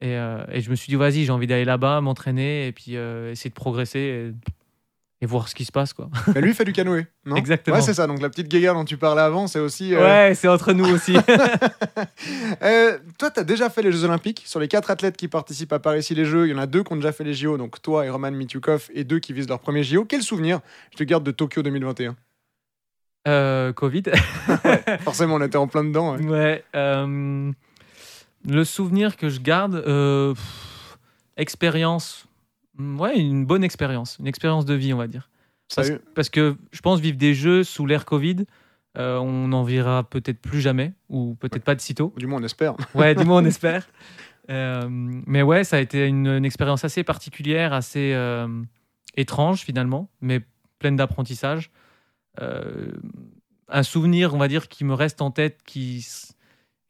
[0.00, 2.94] et, euh, et je me suis dit, vas-y, j'ai envie d'aller là-bas, m'entraîner et puis
[2.94, 4.32] essayer de progresser et,
[5.22, 5.92] et voir ce qui se passe.
[5.92, 6.08] quoi.
[6.34, 7.36] Mais lui, fait du canoë, non?
[7.36, 7.76] Exactement.
[7.76, 8.06] Ouais, c'est ça.
[8.06, 9.94] Donc la petite guéguerre dont tu parlais avant, c'est aussi.
[9.94, 11.16] euh, Ouais, c'est entre nous aussi.
[12.62, 14.42] Euh, toi, tu as déjà fait les Jeux Olympiques.
[14.46, 16.66] Sur les quatre athlètes qui participent à Paris ici les Jeux, il y en a
[16.66, 19.32] deux qui ont déjà fait les JO, donc toi et Roman Mitukov, et deux qui
[19.32, 20.04] visent leur premier JO.
[20.04, 20.60] Quel souvenir
[20.92, 22.16] je te garde de Tokyo 2021
[23.28, 24.02] Euh, Covid.
[25.00, 26.16] Forcément, on était en plein dedans.
[26.16, 26.26] ouais.
[26.26, 26.64] Ouais.
[26.74, 27.50] euh,
[28.48, 30.98] le souvenir que je garde, pff,
[31.36, 32.26] expérience.
[32.80, 34.16] Mm, Ouais, une bonne expérience.
[34.18, 35.28] Une expérience de vie, on va dire.
[36.14, 38.44] Parce, que je pense vivre des jeux sous l'ère Covid,
[38.98, 42.12] euh, on n'en verra peut-être plus jamais, ou peut-être pas de sitôt.
[42.16, 42.74] Du moins, on espère.
[42.94, 43.88] Ouais, du moins on espère.
[44.48, 48.48] Euh, mais ouais, ça a été une, une expérience assez particulière, assez euh,
[49.16, 50.40] étrange finalement, mais
[50.80, 51.70] pleine d'apprentissage.
[52.36, 56.04] Un souvenir, on va dire, qui me reste en tête, qui,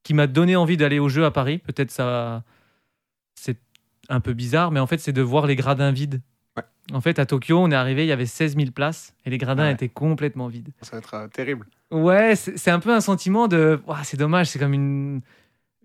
[0.02, 1.58] qui m'a donné envie d'aller au jeu à Paris.
[1.58, 2.44] Peut-être ça,
[4.10, 6.20] un peu bizarre, mais en fait, c'est de voir les gradins vides.
[6.56, 6.64] Ouais.
[6.92, 9.38] En fait, à Tokyo, on est arrivé, il y avait 16 000 places et les
[9.38, 9.72] gradins Ouais.
[9.72, 10.70] étaient complètement vides.
[10.82, 11.66] Ça va être euh, terrible.
[11.90, 13.80] Ouais, c'est un peu un sentiment de.
[14.04, 15.20] C'est dommage, c'est comme une,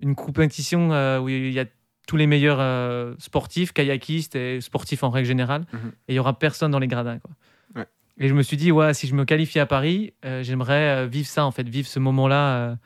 [0.01, 1.65] une compétition euh, où il y a
[2.07, 5.91] tous les meilleurs euh, sportifs, kayakistes et sportifs en règle générale, Mhm.
[6.07, 7.17] et il y aura personne dans les gradins.
[7.19, 7.31] Quoi.
[7.75, 7.87] Ouais.
[8.19, 11.45] Et je me suis dit, ouais, si je me qualifie à Paris, j'aimerais vivre ça,
[11.45, 12.77] en fait, vivre ce moment-là,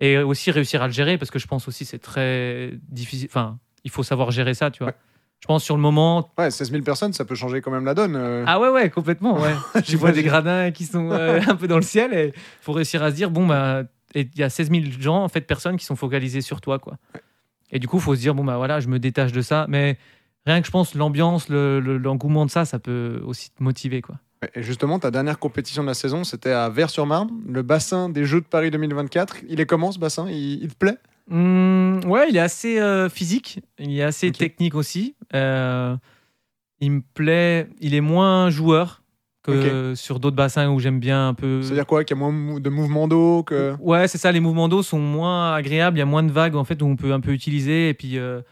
[0.00, 3.28] et aussi réussir à le gérer, parce que je pense aussi c'est très difficile.
[3.30, 4.88] Enfin, il faut savoir gérer ça, tu vois.
[4.92, 4.98] Ouais.
[5.40, 7.94] Je pense sur le moment, Ouais, 16 000 personnes, ça peut changer quand même la
[7.94, 8.16] donne.
[8.16, 8.42] euh.
[8.46, 9.54] ah ouais, ouais, complètement, ouais.
[9.84, 13.02] tu vois des gradins qui sont euh, un peu dans le ciel et faut réussir
[13.02, 15.84] à se dire, bon, bah, il y a 16 000 gens, en fait, personnes qui
[15.84, 16.96] sont focalisées sur toi, quoi.
[17.70, 19.66] Et du coup, faut se dire, bon, bah voilà, je me détache de ça.
[19.68, 19.98] Mais
[20.46, 24.00] rien que je pense, l'ambiance, le- le- l'engouement de ça, ça peut aussi te motiver,
[24.02, 24.16] quoi.
[24.54, 28.40] Et justement, ta dernière compétition de la saison, c'était à Vers-sur-Marne, le bassin des Jeux
[28.40, 29.38] de Paris 2024.
[29.48, 30.26] Il est comment ce bassin?
[30.30, 30.96] Il, il te plaît?
[31.30, 35.16] Hum, ouais, il est assez euh, physique, il est assez technique aussi.
[35.34, 35.96] Euh,
[36.80, 39.02] il me plaît, il est moins joueur
[39.42, 41.62] que sur d'autres bassins où j'aime bien un peu.
[41.62, 43.76] C'est-à-dire quoi Qu'il y a moins de mouvements d'eau que...
[43.80, 46.56] Ouais, c'est ça, les mouvements d'eau sont moins agréables, il y a moins de vagues
[46.56, 48.42] en fait où on peut un peu utiliser et puis euh,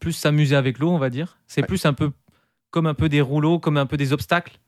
[0.00, 1.38] plus s'amuser avec l'eau, on va dire.
[1.46, 1.66] C'est Ouais.
[1.68, 2.10] plus un peu
[2.70, 4.58] comme un peu des rouleaux, comme un peu des obstacles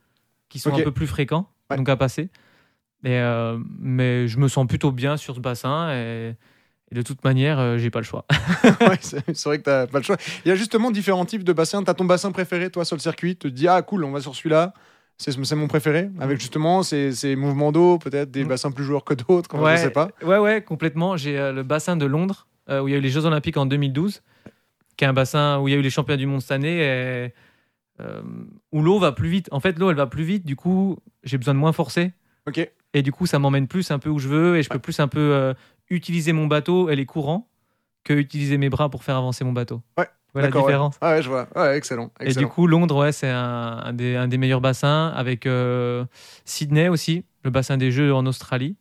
[0.48, 1.76] qui sont un peu plus fréquents Ouais.
[1.76, 2.28] donc à passer.
[3.04, 3.20] Et,
[3.78, 6.34] mais je me sens plutôt bien sur ce bassin et,
[6.92, 8.24] et de toute manière, euh, j'ai pas le choix.
[8.80, 10.16] Ouais, c'est vrai que t'as pas le choix.
[10.44, 11.82] Il y a justement différents types de bassins.
[11.82, 13.36] T'as ton bassin préféré, toi, sur le circuit.
[13.36, 14.74] Tu te dis, ah cool, on va sur celui-là.
[15.18, 16.08] C'est mon préféré.
[16.18, 18.48] Avec justement ces, ces mouvements d'eau, peut-être des Mm.
[18.48, 19.54] bassins plus joueurs que d'autres.
[19.58, 20.08] ouais, Je sais pas.
[20.22, 21.16] Ouais, ouais, complètement.
[21.18, 23.58] J'ai euh, le bassin de Londres euh, où il y a eu les Jeux Olympiques
[23.58, 24.22] en 2012,
[24.96, 26.78] qui est un bassin où il y a eu les championnats du monde cette année
[26.80, 27.34] et
[28.00, 28.22] euh,
[28.72, 29.48] où l'eau va plus vite.
[29.52, 30.46] En fait, l'eau elle va plus vite.
[30.46, 32.12] Du coup, j'ai besoin de moins forcer.
[32.48, 32.66] Ok.
[32.94, 34.98] Et du coup, ça m'emmène plus un peu où je veux et je peux plus
[35.00, 35.52] un peu euh,
[35.90, 37.48] utiliser mon bateau et les courants
[38.04, 39.82] que utiliser mes bras pour faire avancer mon bateau.
[39.98, 40.62] Ouais, Voilà la ouais.
[40.62, 40.96] différence.
[41.00, 41.48] Ah ouais, je vois.
[41.54, 42.10] Ouais, excellent.
[42.20, 46.04] Et du coup, Londres, ouais, c'est un, un des, un des meilleurs bassins avec euh,
[46.44, 48.76] Sydney aussi, le bassin des Jeux en Australie,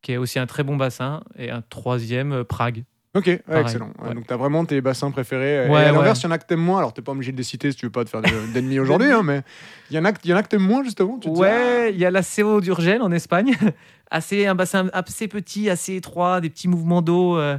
[0.00, 2.84] qui est aussi un très bon bassin, et un troisième, euh, Prague.
[3.14, 3.90] Ok, ouais, excellent.
[4.00, 4.14] Ouais, ouais.
[4.14, 5.68] Donc, tu as vraiment tes bassins préférés.
[5.68, 6.22] Ouais, et à l'inverse, ouais.
[6.22, 6.78] il y en a que t'aimes moins.
[6.78, 8.78] Alors, t'es pas obligé de les citer si tu veux pas te faire de- d'ennemis
[8.78, 9.42] aujourd'hui, hein, mais
[9.90, 11.18] il y en a y en a que t'aimes moins, justement.
[11.18, 13.54] Tu dis, ah, Ouais, il y a la CO d'Urgel en Espagne,
[14.10, 17.58] assez, un bassin assez petit, assez étroit, des petits mouvements d'eau, euh,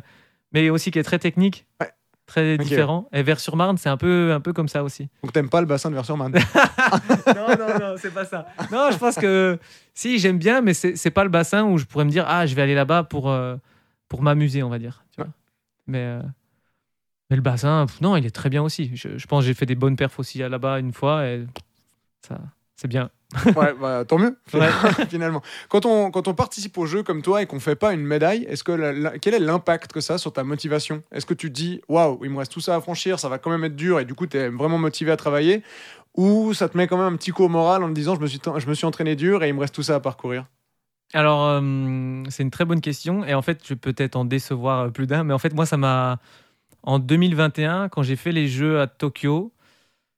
[0.53, 1.67] mais aussi qui est très technique.
[1.79, 1.89] Ouais.
[2.25, 3.07] Très différent.
[3.11, 5.07] Et Vers-sur-Marne, c'est un peu, un peu comme ça aussi.
[5.21, 6.31] donc t'aimes pas le bassin de Vers-sur-Marne.
[7.27, 8.47] non, non, non, c'est pas ça.
[8.71, 9.59] Non, je pense que
[9.93, 12.45] si, j'aime bien, mais c'est c'est pas le bassin où je pourrais me dire, ah,
[12.47, 13.57] je vais aller là-bas pour, euh,
[14.07, 15.03] pour m'amuser, on va dire.
[15.11, 15.29] Tu vois.
[15.87, 16.21] Mais, euh,
[17.29, 18.91] mais le bassin, pff, non, il est très bien aussi.
[18.95, 21.45] Je, je pense que j'ai fait des bonnes perfs aussi là-bas une fois et
[22.27, 22.39] ça,
[22.75, 23.09] c'est bien.
[23.55, 24.69] ouais, bah, tant mieux, Ouais.
[25.09, 25.41] finalement.
[25.69, 28.43] Quand on, quand on participe au jeu comme toi et qu'on fait pas une médaille,
[28.43, 31.01] est-ce que la- la- quel est l'impact que ça a sur ta motivation?
[31.11, 33.39] Est-ce que tu te dis, waouh, il me reste tout ça à franchir, ça va
[33.39, 35.63] quand même être dur et du coup, tu es vraiment motivé à travailler?
[36.15, 38.21] Ou ça te met quand même un petit coup au moral en te disant, je
[38.21, 40.45] me suis, je me suis entraîné dur et il me reste tout ça à parcourir?
[41.13, 43.23] Alors, euh, c'est une très bonne question.
[43.25, 45.23] Et en fait, je vais peut-être en décevoir euh, plus d'un.
[45.23, 46.19] Mais en fait, moi, ça m'a.
[46.85, 49.53] En 2021, quand j'ai fait les Jeux à Tokyo,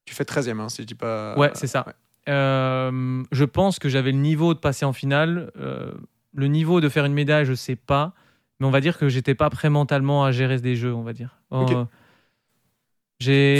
[0.05, 1.37] Tu fais 13e, hein, si je dis pas.
[1.37, 1.83] Ouais, c'est ça.
[1.85, 1.93] ouais.
[2.29, 5.51] euh, je pense que j'avais le niveau de passer en finale.
[5.59, 5.91] euh,
[6.33, 8.13] le niveau de faire une médaille, je sais pas.
[8.59, 11.13] Mais on va dire que j'étais pas prêt mentalement à gérer des jeux, on va
[11.13, 11.37] dire.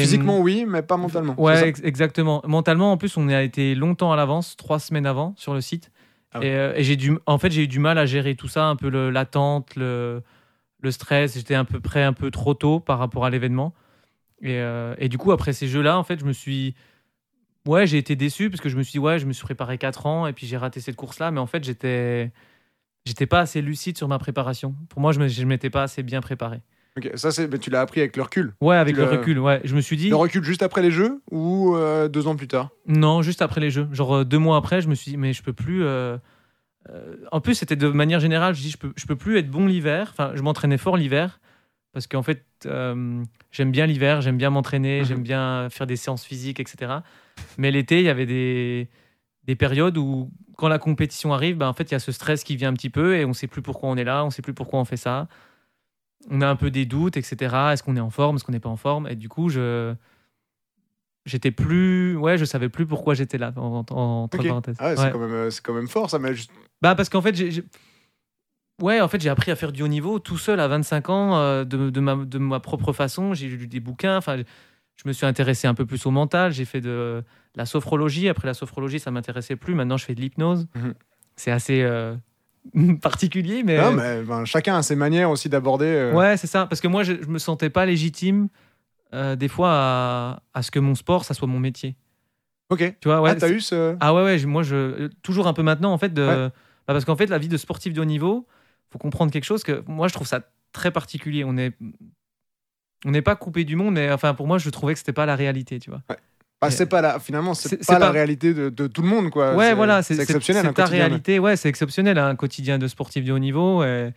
[0.02, 1.40] Physiquement, oui, mais pas mentalement.
[1.40, 2.42] Ouais, ex- exactement.
[2.46, 5.92] Mentalement, en plus, on a été longtemps à l'avance, trois semaines avant sur le site.
[6.36, 6.48] Ah ouais.
[6.48, 8.66] Et, euh, et j'ai dû, en fait, j'ai eu du mal à gérer tout ça,
[8.68, 10.24] un peu le- l'attente, le,
[10.82, 11.36] le stress.
[11.36, 13.74] J'étais un peu près un peu trop tôt par rapport à l'événement.
[14.42, 16.76] Et, euh, et du coup, après ces jeux-là, en fait, je me suis.
[17.68, 19.78] Ouais, j'ai été déçu parce que je me suis dit, ouais, je me suis préparé
[19.80, 21.32] 4 ans et puis j'ai raté cette course-là.
[21.32, 22.32] Mais en fait, j'étais.
[23.06, 24.76] J'étais pas assez lucide sur ma préparation.
[24.90, 26.62] Pour moi, je je m'étais pas assez bien préparé.
[26.98, 28.54] Ok, ça, c'est, mais tu l'as appris avec le recul.
[28.62, 29.60] Ouais, avec Tu le l'as- recul, ouais.
[29.66, 30.10] Je me suis dit.
[30.10, 32.70] Le recul juste après les jeux ou euh, deux ans plus tard?
[32.88, 33.88] Non, juste après les jeux.
[33.92, 35.84] Genre euh, deux mois après, je me suis dit, mais je peux plus.
[35.84, 36.18] euh,
[36.90, 39.50] euh, En plus, c'était de manière générale, je dis, je peux, je peux plus être
[39.50, 40.08] bon l'hiver.
[40.12, 41.40] Enfin, je m'entraînais fort l'hiver
[41.92, 45.06] parce qu'en fait, euh, j'aime bien l'hiver, j'aime bien m'entraîner, Mhm.
[45.06, 46.92] j'aime bien faire des séances physiques, etc.
[47.58, 48.88] Mais l'été, il y avait des,
[49.46, 52.44] des périodes où, quand la compétition arrive, ben, en fait, il y a ce stress
[52.46, 54.42] qui vient un petit peu et on sait plus pourquoi on est là, on sait
[54.42, 55.28] plus pourquoi on fait ça.
[56.30, 57.74] On a un peu des doutes, etc.
[57.74, 59.08] Est-ce qu'on est en forme, est-ce qu'on n'est pas en forme?
[59.08, 59.94] Et du coup, je
[61.26, 64.48] j'étais plus ouais je savais plus pourquoi j'étais là en, en- entre Ok.
[64.48, 64.96] parenthèses Ah Ouais.
[64.96, 66.20] c'est, quand même, euh, c'est quand même fort, ça.
[66.20, 66.52] Mais juste...
[66.82, 67.64] bah parce qu'en fait j'ai j'ai-
[68.82, 71.36] ouais en fait j'ai appris à faire du haut niveau tout seul à 25 ans
[71.38, 74.38] euh, de, de ma, de ma propre façon j'ai lu des bouquins enfin
[74.96, 77.24] je me suis intéressé un peu plus au mental j'ai fait de
[77.56, 80.94] la sophrologie après la sophrologie ça m'intéressait plus maintenant je fais de l'hypnose Mhm.
[81.38, 82.16] c'est assez euh,
[83.02, 85.86] particulier mais, Non, mais ben, chacun a ses manières aussi d'aborder.
[85.86, 86.66] euh, Ouais, c'est ça.
[86.66, 88.48] Parce que moi, je, je me sentais pas légitime,
[89.14, 91.96] euh, des fois, à, à ce que mon sport, ça soit mon métier.
[92.70, 92.96] Ok.
[93.00, 93.30] Tu vois, ouais.
[93.32, 93.96] ah, t'as eu ce.
[94.00, 96.36] Ah ouais, ouais, moi, je, toujours un peu maintenant, en fait, de, Ouais.
[96.88, 98.48] bah, parce qu'en fait, la vie de sportif de haut niveau,
[98.92, 100.42] faut comprendre quelque chose que moi, je trouve ça
[100.74, 101.44] très particulier.
[101.44, 101.74] On est,
[103.06, 105.26] on n'est pas coupé du monde, mais enfin, pour moi, je trouvais que c'était pas
[105.28, 106.02] la réalité, tu vois.
[106.62, 107.20] Ah, c'est pas la...
[107.20, 109.56] Finalement, c'est, pas, la réalité de, de tout le monde, quoi.
[109.56, 110.64] ouais, C'est- voilà, c'est, exceptionnel.
[110.66, 114.12] C'est ta réalité, ouais, c'est exceptionnel, hein, un quotidien de sportif de haut niveau, et,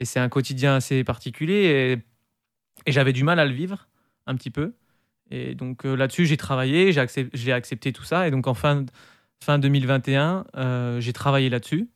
[0.00, 1.54] et c'est un quotidien assez particulier,
[1.96, 3.86] et, et j'avais du mal à le vivre
[4.26, 4.72] un petit peu.
[5.30, 8.84] Et donc euh, là-dessus, j'ai travaillé, j'ai accepté, tout ça, et donc en fin,
[9.44, 11.88] fin 2021, euh, j'ai travaillé là-dessus.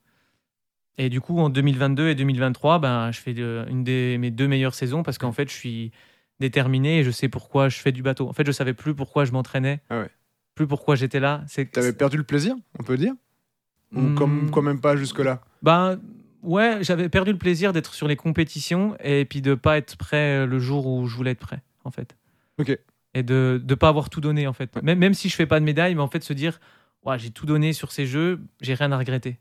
[0.99, 4.47] Et du coup, en 2022 et 2023, ben, je fais de- une des mes deux
[4.47, 5.93] meilleures saisons parce qu'en fait, je suis
[6.43, 8.29] déterminé et je sais pourquoi je fais du bateau.
[8.29, 10.11] En fait, je savais plus pourquoi je m'entraînais, Ah ouais.
[10.55, 11.43] plus pourquoi j'étais là.
[11.49, 13.15] C'est T'avais perdu le plaisir, on peut dire?
[13.95, 14.15] Ou Hmm.
[14.15, 15.41] comme, quand même pas jusque-là?
[15.63, 15.99] Ben
[16.43, 20.47] ouais, j'avais perdu le plaisir d'être sur les compétitions et puis de pas être prêt
[20.47, 22.17] le jour où je voulais être prêt, en fait.
[22.59, 22.79] Ok.
[23.15, 24.75] Et de ne pas avoir tout donné, en fait.
[24.77, 24.83] Ouais.
[24.83, 26.59] Même, même si je fais pas de médaille, mais en fait se dire,
[27.05, 29.39] ouais, j'ai tout donné sur ces jeux, j'ai rien à regretter.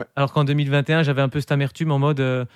[0.00, 0.06] Ouais.
[0.16, 2.46] Alors qu'en 2021, j'avais un peu cette amertume en mode, euh,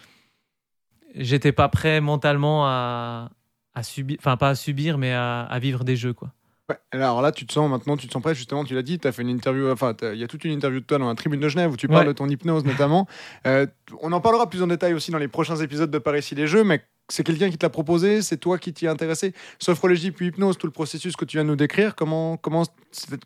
[1.14, 3.30] j'étais pas prêt mentalement à,
[3.74, 6.32] à subir, enfin pas à subir, mais à, à vivre des jeux, quoi.
[6.70, 8.34] Ouais, alors là, tu te sens maintenant, tu te sens prêt.
[8.34, 10.52] Justement, tu l'as dit, tu as fait une interview, enfin, il y a toute une
[10.52, 12.12] interview de toi dans la tribune de Genève où tu parles Ouais.
[12.14, 13.06] de ton hypnose notamment.
[13.46, 13.66] Euh,
[14.00, 16.46] on en parlera plus en détail aussi dans les prochains épisodes de Paris ici les
[16.46, 19.34] Jeux, mais c'est quelqu'un qui te l'a proposé, c'est toi qui t'y es intéressé.
[19.58, 22.62] Sophrologie puis hypnose, tout le processus que tu viens de nous décrire, comment, comment,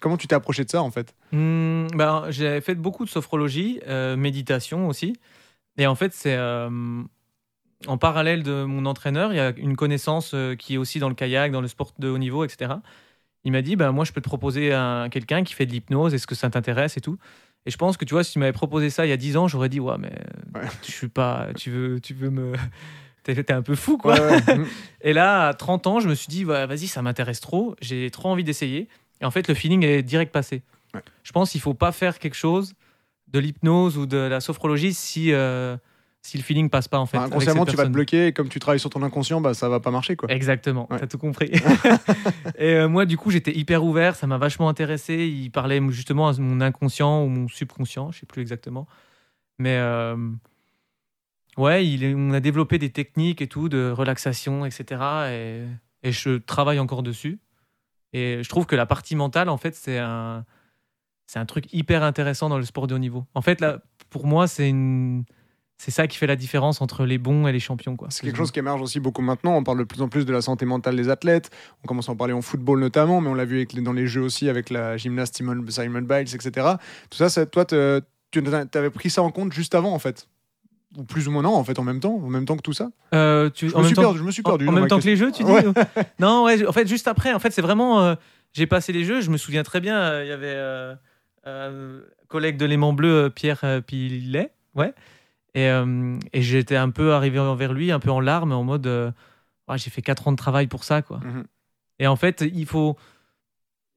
[0.01, 1.15] comment tu t'es approché de ça en fait?
[1.31, 5.13] Hmm, ben, j'ai fait beaucoup de sophrologie, euh, méditation aussi.
[5.77, 6.69] Et en fait, c'est euh,
[7.87, 11.09] en parallèle de mon entraîneur, il y a une connaissance euh, qui est aussi dans
[11.09, 12.75] le kayak, dans le sport de haut niveau, etc.
[13.45, 16.13] Il m'a dit, ben, moi, je peux te proposer un, quelqu'un qui fait de l'hypnose,
[16.13, 17.19] est-ce que ça t'intéresse et tout.
[17.67, 19.37] Et je pense que tu vois, si tu m'avais proposé ça il y a 10
[19.37, 20.13] ans, j'aurais dit, ouais, mais
[20.55, 20.67] Ouais.
[20.83, 22.53] je suis pas, tu veux, tu veux me.
[23.25, 24.15] T'es t'es un peu fou, quoi.
[24.15, 24.65] Ouais, ouais.
[25.03, 28.11] Et là, à 30 ans, je me suis dit, ouais, vas-y, ça m'intéresse trop, j'ai
[28.11, 28.89] trop envie d'essayer.
[29.21, 30.63] Et en fait, le feeling est direct passé.
[31.23, 32.73] Je pense qu'il faut pas faire quelque chose
[33.27, 35.77] de l'hypnose ou de la sophrologie si, euh,
[36.23, 37.17] si le feeling passe pas, en fait.
[37.17, 39.69] Avec inconsciemment, tu vas te bloquer et comme tu travailles sur ton inconscient, bah, ça
[39.69, 40.31] va pas marcher quoi.
[40.31, 40.99] Exactement, Ouais.
[40.99, 41.51] t'as tout compris.
[42.59, 45.27] et euh, moi, du coup, j'étais hyper ouvert, ça m'a vachement intéressé.
[45.27, 48.87] Il parlait justement à mon inconscient ou mon subconscient, je sais plus exactement.
[49.59, 50.17] Mais euh,
[51.57, 55.01] ouais, il on a développé des techniques et tout de relaxation, etc.
[55.31, 55.63] Et,
[56.03, 57.39] et je travaille encore dessus.
[58.13, 60.45] Et je trouve que la partie mentale, en fait, c'est un,
[61.27, 63.27] c'est un truc hyper intéressant dans le sport de haut niveau.
[63.35, 65.25] En fait, là, pour moi, c'est une.
[65.81, 67.95] C'est ça qui fait la différence entre les bons et les champions.
[67.97, 68.09] quoi.
[68.11, 69.55] C'est quelque chose qui émerge aussi beaucoup maintenant.
[69.57, 71.51] On parle de plus en plus de la santé mentale des athlètes.
[71.85, 74.09] On commence à en parler en football notamment, mais on l'a vu avec dans les
[74.09, 75.55] jeux aussi avec la gymnaste Simon
[76.03, 76.51] Biles, etc.
[77.11, 77.79] Tout ça, ça- toi, tu
[78.75, 80.29] avais pris ça en compte juste avant en fait?
[80.97, 82.73] Ou plus ou moins non en fait en même temps, en même temps que tout
[82.73, 82.91] ça?
[83.15, 84.19] Euh, tu, Je en me même suis temps- perdu.
[84.19, 84.67] Je me suis En, perdu.
[84.69, 85.63] en même temps que les jeux, tu dis Ouais.
[86.19, 88.03] Non, ouais, en fait, juste après, en fait, c'est vraiment.
[88.03, 88.15] euh,
[88.53, 90.57] j'ai passé les jeux, je me souviens très bien, euh, il y avait
[91.45, 94.93] un collègue de l'aimant bleu, Pierre Pilet, ouais.
[95.59, 98.87] Et, euh, et j'étais un peu arrivé vers lui, un peu en larmes, en mode
[98.87, 99.11] euh,
[99.75, 101.19] j'ai fait 4 ans de travail pour ça, quoi.
[101.19, 101.45] Mhm.
[101.99, 102.97] Et en fait, il faut.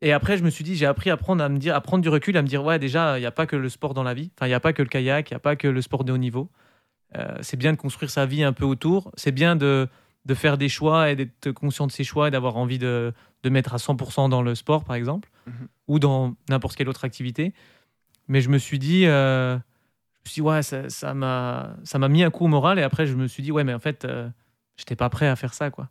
[0.02, 2.02] Et après, je me suis dit, j'ai appris à prendre, à me dire, à prendre
[2.02, 4.02] du recul, à me dire, ouais, déjà, il n'y a pas que le sport dans
[4.02, 4.32] la vie.
[4.36, 6.04] Enfin, il n'y a pas que le kayak, il n'y a pas que le sport
[6.04, 6.50] de haut niveau.
[7.16, 9.12] Euh, c'est bien de construire sa vie un peu autour.
[9.16, 9.88] C'est bien de,
[10.26, 13.50] de faire des choix et d'être conscient de ses choix et d'avoir envie de, de
[13.50, 15.68] mettre à 100% dans le sport, par exemple, Mhm.
[15.88, 17.54] ou dans n'importe quelle autre activité.
[18.28, 19.06] Mais je me suis dit,
[20.26, 22.80] me suis dit, ouais, ça m'a ça m'a mis un coup au moral.
[22.80, 24.28] Et après, je me suis dit, ouais, mais en fait, euh,
[24.78, 25.90] j'étais pas prêt à faire ça, quoi.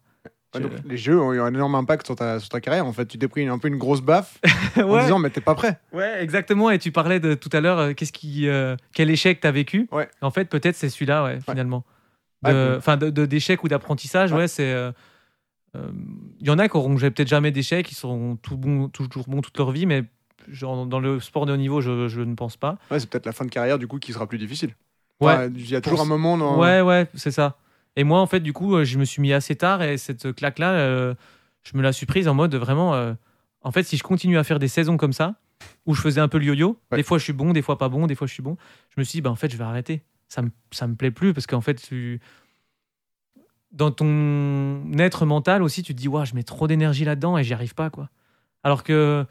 [0.55, 2.85] Ouais, Je- donc, les jeux ont eu un énorme impact sur ta, sur ta carrière.
[2.87, 4.39] En fait, tu t'es pris un peu une grosse baffe
[4.77, 5.81] en disant mais t'es pas prêt.
[5.93, 6.71] Ouais, exactement.
[6.71, 9.89] Et tu parlais de tout à l'heure, euh, qu'est-ce qui, euh, quel échec t'as vécu
[9.93, 10.09] Ouais.
[10.23, 11.85] En fait, peut-être c'est celui-là, ouais, finalement.
[12.43, 14.39] De- puis- Enfin, de, de- d'échec ou d'apprentissage, Ouais.
[14.39, 14.73] ouais, c'est.
[14.73, 14.91] euh,
[16.41, 19.41] Il y en a qui auront peut-être jamais d'échec, qui seront tout bons, toujours bons
[19.41, 20.05] toute leur vie, mais
[20.49, 22.79] genre, dans le sport de haut niveau, je, je ne pense pas.
[22.91, 24.75] Ouais, c'est peut-être la fin de carrière du coup qui sera plus difficile.
[25.21, 25.49] Ouais.
[25.55, 26.59] Il y a toujours un moment dans.
[26.59, 27.57] Ouais, ouais, c'est ça.
[27.97, 30.33] Et moi, en fait, du coup, euh, je me suis mis assez tard et cette
[30.35, 31.15] claque-là, euh,
[31.63, 32.95] je me la suis prise en mode vraiment.
[32.95, 33.13] euh,
[33.63, 35.35] en fait, si je continue à faire des saisons comme ça,
[35.85, 36.97] où je faisais un peu le yo-yo, Ouais.
[36.97, 38.57] des fois je suis bon, des fois pas bon, des fois je suis bon,
[38.95, 40.03] je me suis dit, bah, en fait, je vais arrêter.
[40.29, 42.21] Ça me, ça me plaît plus parce qu'en fait, tu...
[43.73, 47.45] dans ton être mental aussi, tu te dis, ouais, je mets trop d'énergie là-dedans et
[47.45, 48.09] j'y arrive pas, quoi.
[48.63, 49.27] Alors que.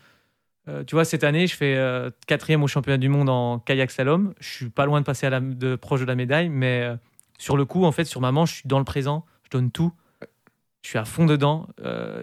[0.69, 3.91] Euh, tu vois, cette année, je fais euh, quatrième au championnat du monde en kayak
[3.91, 4.33] slalom.
[4.39, 6.95] Je suis pas loin de passer à la, de, proche de la médaille, mais euh,
[7.37, 9.71] sur le coup, en fait, sur ma manche, je suis dans le présent, je donne
[9.71, 9.91] tout.
[10.81, 11.67] Je suis à fond dedans.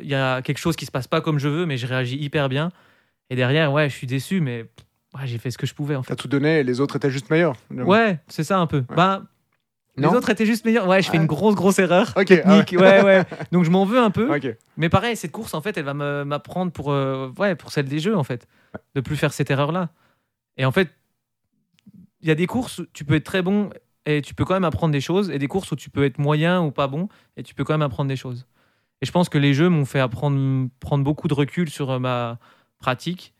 [0.00, 2.16] Il y a quelque chose qui se passe pas comme je veux, mais je réagis
[2.16, 2.70] hyper bien.
[3.28, 4.64] Et derrière, ouais, je suis déçu, mais
[5.14, 6.14] ouais, j'ai fait ce que je pouvais en fait.
[6.14, 7.56] T'as tout donné et les autres étaient juste meilleurs.
[7.70, 8.82] Ouais, c'est ça un peu.
[8.96, 9.24] Bah,
[9.96, 10.86] Non les autres étaient juste meilleurs.
[10.86, 11.20] Ouais, je fais Ah.
[11.20, 12.12] une grosse, grosse erreur.
[12.16, 12.32] Ok.
[12.44, 12.76] ah ouais.
[12.76, 13.24] Ouais, ouais.
[13.52, 14.28] Donc je m'en veux un peu.
[14.76, 17.86] Mais pareil, cette course, en fait, elle va me- m'apprendre pour, euh, ouais, pour celle
[17.86, 18.46] des jeux, en fait.
[18.94, 19.90] De plus faire cette erreur-là.
[20.58, 20.90] Et en fait,
[22.20, 23.70] il y a des courses où tu peux être très bon
[24.04, 26.18] et tu peux quand même apprendre des choses, et des courses où tu peux être
[26.18, 28.46] moyen ou pas bon et tu peux quand même apprendre des choses.
[29.02, 31.98] Et je pense que les jeux m'ont fait apprendre prendre beaucoup de recul sur euh,
[31.98, 32.38] ma
[32.78, 33.34] pratique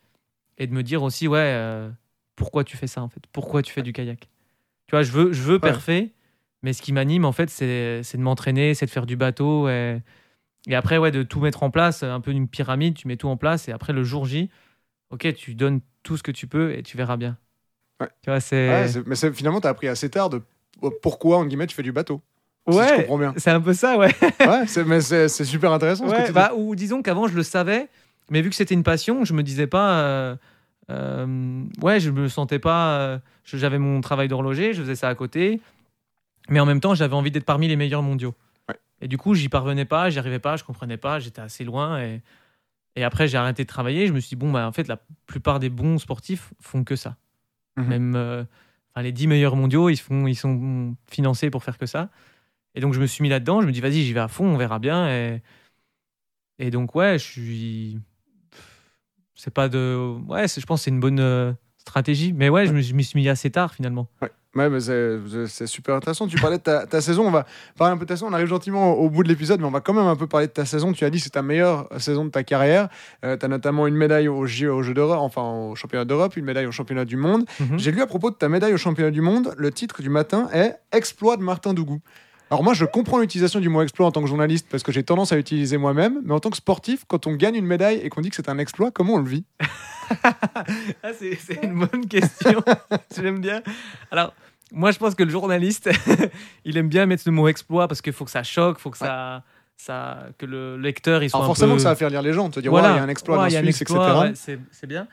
[0.59, 1.89] et de me dire aussi, ouais, euh,
[2.35, 3.23] pourquoi tu fais ça, en fait?
[3.33, 4.21] Pourquoi tu fais du kayak?
[4.87, 6.13] Tu vois, je veux, je veux parfait,
[6.67, 10.03] mais ce qui m'anime, en fait, c'est de m'entraîner, c'est de faire du bateau et.
[10.69, 13.29] Et après, ouais, de tout mettre en place, un peu une pyramide, tu mets tout
[13.29, 14.51] en place, et après, le jour J,
[15.11, 17.39] ok, tu donnes tout ce que tu peux et tu verras bien.
[18.01, 18.09] Ouais.
[18.23, 18.39] Tu vois.
[18.53, 20.43] Ouais, mais finalement, t'as appris assez tard de
[21.03, 22.21] pourquoi, en guillemets, tu fais du bateau.
[22.69, 23.35] si je Ouais, comprends bien.
[23.37, 24.13] c'est un peu ça, ouais.
[24.41, 26.09] ouais, c'est- mais c'est super intéressant.
[26.09, 27.89] ce que tu bah, ou disons qu'avant, je le savais,
[28.29, 30.01] mais vu que c'était une passion, je me disais pas.
[30.01, 30.37] euh,
[30.91, 32.99] euh, ouais, je me sentais pas.
[32.99, 35.61] euh, J'avais mon travail d'horloger, je faisais ça à côté,
[36.49, 38.35] mais en même temps, j'avais envie d'être parmi les meilleurs mondiaux.
[38.69, 38.77] Ouais.
[39.01, 42.01] Et du coup, j'y parvenais pas, j'y arrivais pas, je comprenais pas, j'étais assez loin.
[42.01, 42.23] Et,
[42.97, 44.07] et après, j'ai arrêté de travailler.
[44.07, 46.97] Je me suis dit, bon, bah, en fait, la plupart des bons sportifs font que
[46.97, 47.17] ça.
[47.77, 47.87] Mhm.
[47.87, 48.45] Même euh,
[48.91, 52.11] enfin, les 10 meilleurs mondiaux, ils, font, ils sont financés pour faire que ça.
[52.75, 53.61] Et donc, je me suis mis là-dedans.
[53.61, 55.09] Je me dis, vas-y, j'y vais à fond, on verra bien.
[55.09, 55.43] Et,
[56.59, 58.01] et donc, ouais, je suis.
[59.35, 60.17] c'est pas de.
[60.27, 62.33] Ouais, je pense que c'est une bonne euh, stratégie.
[62.33, 64.09] Mais ouais, je me je m'y suis mis assez tard finalement.
[64.23, 66.27] Ouais, mais c'est super intéressant.
[66.27, 67.27] Tu parlais de ta, ta saison.
[67.27, 68.29] On va parler un peu de ta saison.
[68.29, 70.27] On arrive gentiment au, au bout de l'épisode, mais on va quand même un peu
[70.27, 70.93] parler de ta saison.
[70.93, 72.89] Tu as dit que c'est ta meilleure saison de ta carrière.
[73.23, 76.73] tu as notamment une médaille aux Jeux d'Europe, enfin au championnat d'Europe, une médaille au
[76.73, 77.45] championnat du monde.
[77.61, 77.79] Mhm.
[77.79, 80.49] J'ai lu à propos de ta médaille au championnat du monde, le titre du matin
[80.53, 82.01] est Exploit de Martin Dougou.
[82.51, 85.03] Alors moi, je comprends l'utilisation du mot exploit en tant que journaliste parce que j'ai
[85.03, 88.09] tendance à l'utiliser moi-même, mais en tant que sportif, quand on gagne une médaille et
[88.09, 89.45] qu'on dit que c'est un exploit, comment on le vit?
[91.03, 92.63] Ah, c'est une bonne question.
[93.17, 93.61] J'aime bien.
[94.13, 94.33] Alors,
[94.73, 95.89] moi, je pense que le journaliste,
[96.65, 98.99] il aime bien mettre le mot exploit parce qu'il faut que ça choque, faut que
[98.99, 99.43] ça,
[99.77, 102.23] ça, que le lecteur il soit Alors un forcément peu- que ça va faire lire
[102.23, 102.89] les gens, te dire Voilà.
[102.89, 104.53] ouais, il y a un exploit Ouais, dans un Suisse, exploit, etc.
[104.55, 105.07] ouais, c'est bien.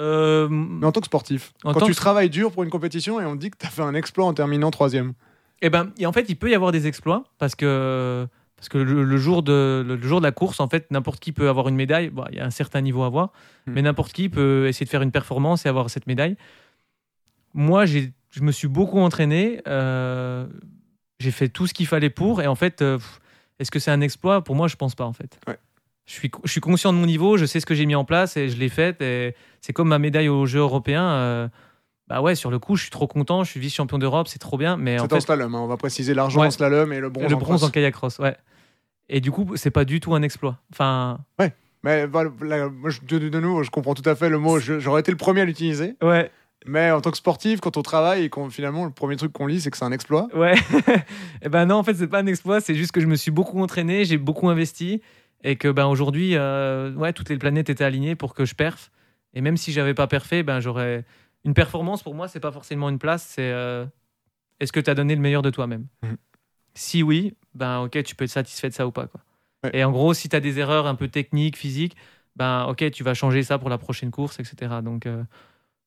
[0.00, 3.20] Euh, Mais en tant que sportif, En quand tu que- travailles dur pour une compétition
[3.20, 5.12] et on te dit que tu as fait un exploit en terminant troisième.
[5.60, 8.78] Eh ben, et en fait, il peut y avoir des exploits parce que parce que
[8.78, 11.68] le, le jour de le, jour de la course, en fait, n'importe qui peut avoir
[11.68, 12.10] une médaille.
[12.10, 13.30] Bon, il y a un certain niveau à avoir,
[13.66, 13.72] Hmm.
[13.74, 16.36] mais n'importe qui peut essayer de faire une performance et avoir cette médaille.
[17.54, 19.60] Moi, j'ai je me suis beaucoup entraîné.
[19.68, 20.46] euh,
[21.20, 22.98] j'ai fait tout ce qu'il fallait pour, et en fait, euh,
[23.60, 24.42] est-ce que c'est un exploit?
[24.42, 25.38] Pour moi, je pense pas en fait.
[25.46, 25.56] Ouais.
[26.06, 28.04] Je suis, je suis conscient de mon niveau, je sais ce que j'ai mis en
[28.04, 29.00] place et je l'ai fait.
[29.00, 31.08] Et c'est comme ma médaille aux Jeux européens.
[31.12, 31.48] euh,
[32.08, 33.44] bah ouais, sur le coup, je suis trop content.
[33.44, 34.76] Je suis vice-champion d'Europe, c'est trop bien.
[34.76, 36.48] Mais en C'est en fait, slalom, hein, on va préciser l'argent Ouais.
[36.48, 37.68] en slalom et le bronze le en bronze cross.
[37.68, 38.36] en kayak cross, ouais.
[39.08, 40.58] Et du coup, c'est pas du tout un exploit.
[40.72, 41.18] Enfin,
[41.84, 44.58] Mais là, moi, je- de, de nouveau, je comprends tout à fait le mot.
[44.58, 45.94] J'aurais été le premier à l'utiliser.
[46.02, 46.30] ouais,
[46.66, 49.46] Mais en tant que sportif, quand on travaille et qu'on finalement, le premier truc qu'on
[49.46, 50.28] lit, c'est que c'est un exploit.
[50.34, 50.54] ouais.
[51.42, 52.60] et ben non, en fait, c'est pas un exploit.
[52.60, 55.02] C'est juste que je me suis beaucoup entraîné, j'ai beaucoup investi,
[55.44, 58.90] et que ben aujourd'hui, euh, ouais, toutes les planètes étaient alignées pour que je perfe.
[59.34, 61.04] Et même si j'avais pas perfé, ben j'aurais
[61.44, 62.02] une performance.
[62.02, 63.24] Pour moi, c'est pas forcément une place.
[63.26, 63.84] C'est euh,
[64.60, 65.86] est-ce que tu as donné le meilleur de toi-même?
[66.02, 66.16] Mhm.
[66.74, 69.20] Si oui, ben ok, tu peux être satisfait de ça ou pas quoi.
[69.64, 69.70] Ouais.
[69.74, 71.96] Et en gros, si tu as des erreurs un peu techniques, physiques,
[72.36, 74.80] ben ok, tu vas changer ça pour la prochaine course, etc.
[74.82, 75.22] Donc, euh,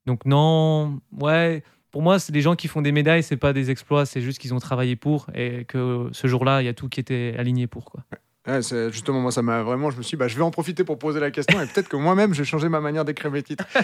[0.06, 1.64] donc non, ouais.
[1.92, 4.40] Pour moi, c'est les gens qui font des médailles, c'est pas des exploits, c'est juste
[4.40, 7.68] qu'ils ont travaillé pour et que ce jour-là, il y a tout qui était aligné
[7.68, 8.02] pour quoi.
[8.48, 9.90] Ouais, justement, moi, ça m'a vraiment.
[9.90, 11.88] Je me suis dit, bah, je vais en profiter pour poser la question et peut-être
[11.88, 13.66] que moi-même, j'ai changé ma manière d'écrire mes titres.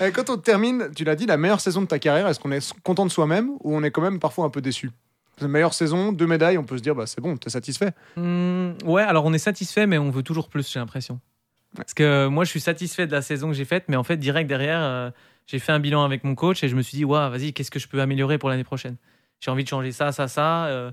[0.00, 2.52] Euh, Quand on termine, tu l'as dit, la meilleure saison de ta carrière, est-ce qu'on
[2.52, 4.90] est content de soi-même ou on est quand même parfois un peu déçu?
[5.40, 7.92] La meilleure saison, deux médailles, on peut se dire, bah, c'est bon, t'es satisfait.
[8.16, 11.20] Hmm, ouais, alors on est satisfait, mais on veut toujours plus, j'ai l'impression.
[11.76, 14.16] Parce que moi, je suis satisfait de la saison que j'ai faite, mais en fait,
[14.16, 15.10] direct derrière, euh,
[15.46, 17.70] j'ai fait un bilan avec mon coach et je me suis dit, ouais, vas-y, qu'est-ce
[17.70, 18.96] que je peux améliorer pour l'année prochaine?
[19.40, 20.66] J'ai envie de changer ça, ça, ça.
[20.66, 20.90] euh,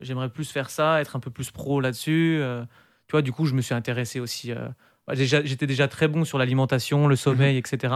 [0.00, 2.38] J'aimerais plus faire ça, être un peu plus pro là-dessus.
[2.40, 2.62] euh,
[3.08, 4.52] tu vois, du coup, je me suis intéressé aussi.
[4.52, 4.68] euh,
[5.14, 7.94] déjà- J'étais déjà très bon sur l'alimentation, le sommeil, etc.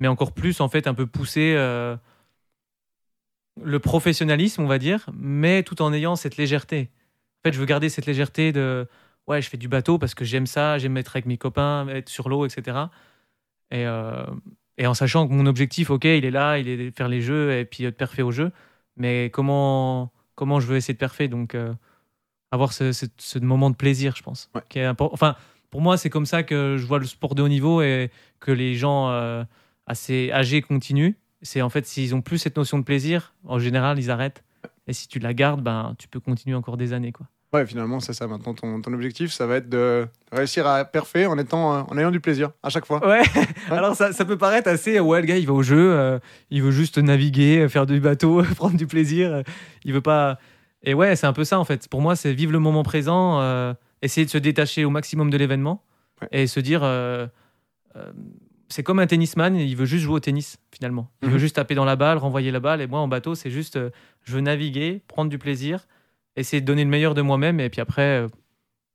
[0.00, 1.96] Mais encore plus, en fait, un peu poussé euh,
[3.62, 6.90] le professionnalisme, on va dire, mais tout en ayant cette légèreté.
[7.40, 8.86] En fait, je veux garder cette légèreté de
[9.26, 12.08] ouais, je fais du bateau parce que j'aime ça, j'aime être avec mes copains, être
[12.08, 12.90] sur l'eau, etc.
[13.70, 14.24] Et, euh,
[14.78, 17.20] et en sachant que mon objectif, ok, il est là, il est de faire les
[17.20, 18.52] jeux et puis de perfer au jeu,
[18.96, 21.72] mais comment, comment je veux essayer de perfer Donc, euh,
[22.50, 24.50] avoir ce, ce- ce moment de plaisir, je pense.
[24.54, 24.62] Ouais.
[24.68, 25.36] qui est impor- Enfin,
[25.70, 28.10] pour moi, c'est comme ça que je vois le sport de haut niveau et
[28.40, 29.42] que les gens euh,
[29.86, 31.14] assez âgés continuent.
[31.42, 34.44] C'est en fait, s'ils ont plus cette notion de plaisir, en général, ils arrêtent.
[34.86, 37.10] Et si tu la gardes, ben, tu peux continuer encore des années.
[37.12, 37.26] Quoi.
[37.54, 38.26] Ouais, finalement, c'est ça.
[38.26, 41.96] Maintenant, ton, ton objectif, ça va être de réussir à perfer en, étant, euh, en
[41.96, 43.06] ayant du plaisir à chaque fois.
[43.06, 43.22] Ouais,
[43.70, 44.98] alors ça, ça peut paraître assez.
[45.00, 46.18] Ouais, le gars, il va au jeu, euh,
[46.50, 49.32] il veut juste naviguer, euh, faire du bateau, prendre du plaisir.
[49.32, 49.42] euh,
[49.84, 50.38] il veut pas.
[50.82, 51.88] Et ouais, c'est un peu ça en fait.
[51.88, 55.36] Pour moi, c'est vivre le moment présent, euh, essayer de se détacher au maximum de
[55.38, 55.82] l'événement
[56.22, 56.28] Ouais.
[56.32, 56.80] et se dire.
[56.82, 57.26] euh,
[57.96, 58.12] euh,
[58.68, 61.08] c'est comme un tennisman, il veut juste jouer au tennis finalement.
[61.22, 61.34] Il Mhm.
[61.34, 62.80] veut juste taper dans la balle, renvoyer la balle.
[62.80, 63.76] Et moi, en bateau, c'est juste.
[63.76, 63.90] euh,
[64.24, 65.86] je veux naviguer, prendre du plaisir,
[66.36, 67.60] essayer de donner le meilleur de moi-même.
[67.60, 68.28] Et puis après, euh,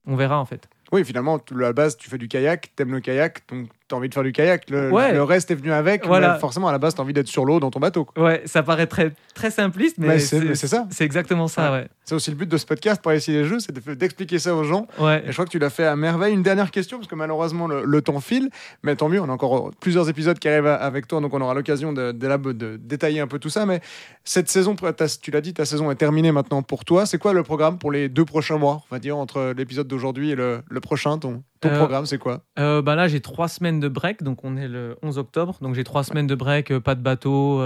[0.05, 0.69] on verra en fait.
[0.91, 4.07] Oui, finalement, à la base, tu fais du kayak, t'aimes le kayak, donc t'as envie
[4.07, 4.69] de faire du kayak.
[4.69, 5.11] Le, Ouais.
[5.13, 6.05] le reste est venu avec.
[6.05, 6.33] Voilà.
[6.35, 8.05] mais forcément, à la base, t'as envie d'être sur l'eau dans ton bateau.
[8.05, 8.23] quoi.
[8.23, 10.87] Ouais, ça paraît très, très simpliste, mais, Mais c'est ça.
[10.91, 11.87] C'est exactement ça, ouais.
[12.05, 14.55] C'est aussi le but de ce podcast, pour essayer les jeux, c'est de- d'expliquer ça
[14.55, 14.87] aux gens.
[14.99, 15.21] Ouais.
[15.25, 16.33] Et je crois que tu l'as fait à merveille.
[16.33, 18.49] Une dernière question, parce que malheureusement, le, le temps file.
[18.83, 21.53] Mais tant mieux, on a encore plusieurs épisodes qui arrivent avec toi, donc on aura
[21.53, 23.65] l'occasion de, de, de détailler un peu tout ça.
[23.65, 23.81] Mais
[24.23, 24.75] cette saison,
[25.21, 27.05] tu l'as dit, ta saison est terminée maintenant pour toi.
[27.05, 30.31] C'est quoi le programme pour les deux prochains mois On va dire entre l'épisode d'aujourd'hui
[30.31, 32.43] et le, le prochain, ton, ton Euh, programme, c'est quoi?
[32.57, 35.75] Euh, bah là, j'ai trois semaines de break, donc on est le 11 octobre, donc
[35.75, 37.61] j'ai trois semaines de break, euh, pas de bateau.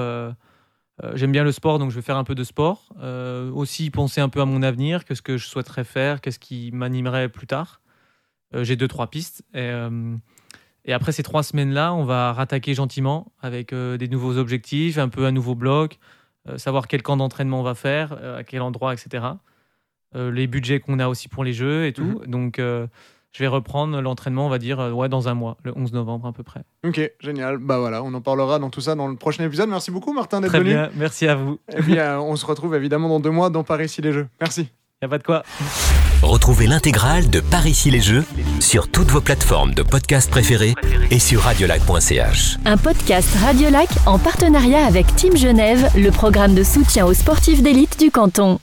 [1.15, 2.89] J'aime bien le sport, donc je vais faire un peu de sport.
[3.53, 7.29] Aussi penser un peu à mon avenir, qu'est-ce que je souhaiterais faire, qu'est-ce qui m'animerait
[7.29, 7.81] plus tard.
[8.53, 9.43] J'ai deux, trois pistes.
[9.55, 9.71] Et,
[10.85, 15.09] et après ces trois semaines-là, on va rattaquer gentiment avec euh, des nouveaux objectifs, un
[15.09, 15.97] peu un nouveau bloc,
[16.47, 19.25] euh, savoir quel camp d'entraînement on va faire, euh, à quel endroit, etc.
[20.15, 22.21] Les budgets qu'on a aussi pour les jeux et tout.
[22.27, 22.85] Donc, euh,
[23.33, 26.27] je vais reprendre l'entraînement, on va dire, euh, ouais, dans un mois, le 11 novembre
[26.27, 26.61] à peu près.
[26.87, 27.57] Ok, génial.
[27.57, 29.69] Bah voilà, on en parlera dans tout ça dans le prochain épisode.
[29.69, 30.69] Merci beaucoup, Martin, d'être Très venu.
[30.71, 31.59] bien, merci à vous.
[31.75, 34.27] Et puis, euh, on se retrouve évidemment dans deux mois dans Paris ici les Jeux.
[34.39, 34.69] Merci.
[35.01, 35.43] Y a pas de quoi.
[36.21, 38.23] Retrouvez l'intégrale de Par ici les Jeux
[38.61, 40.75] sur toutes vos plateformes de podcast préférées
[41.11, 42.57] et sur radiolac.ch.
[42.63, 47.99] Un podcast Radiolac en partenariat avec Team Genève, le programme de soutien aux sportifs d'élite
[47.99, 48.59] du canton.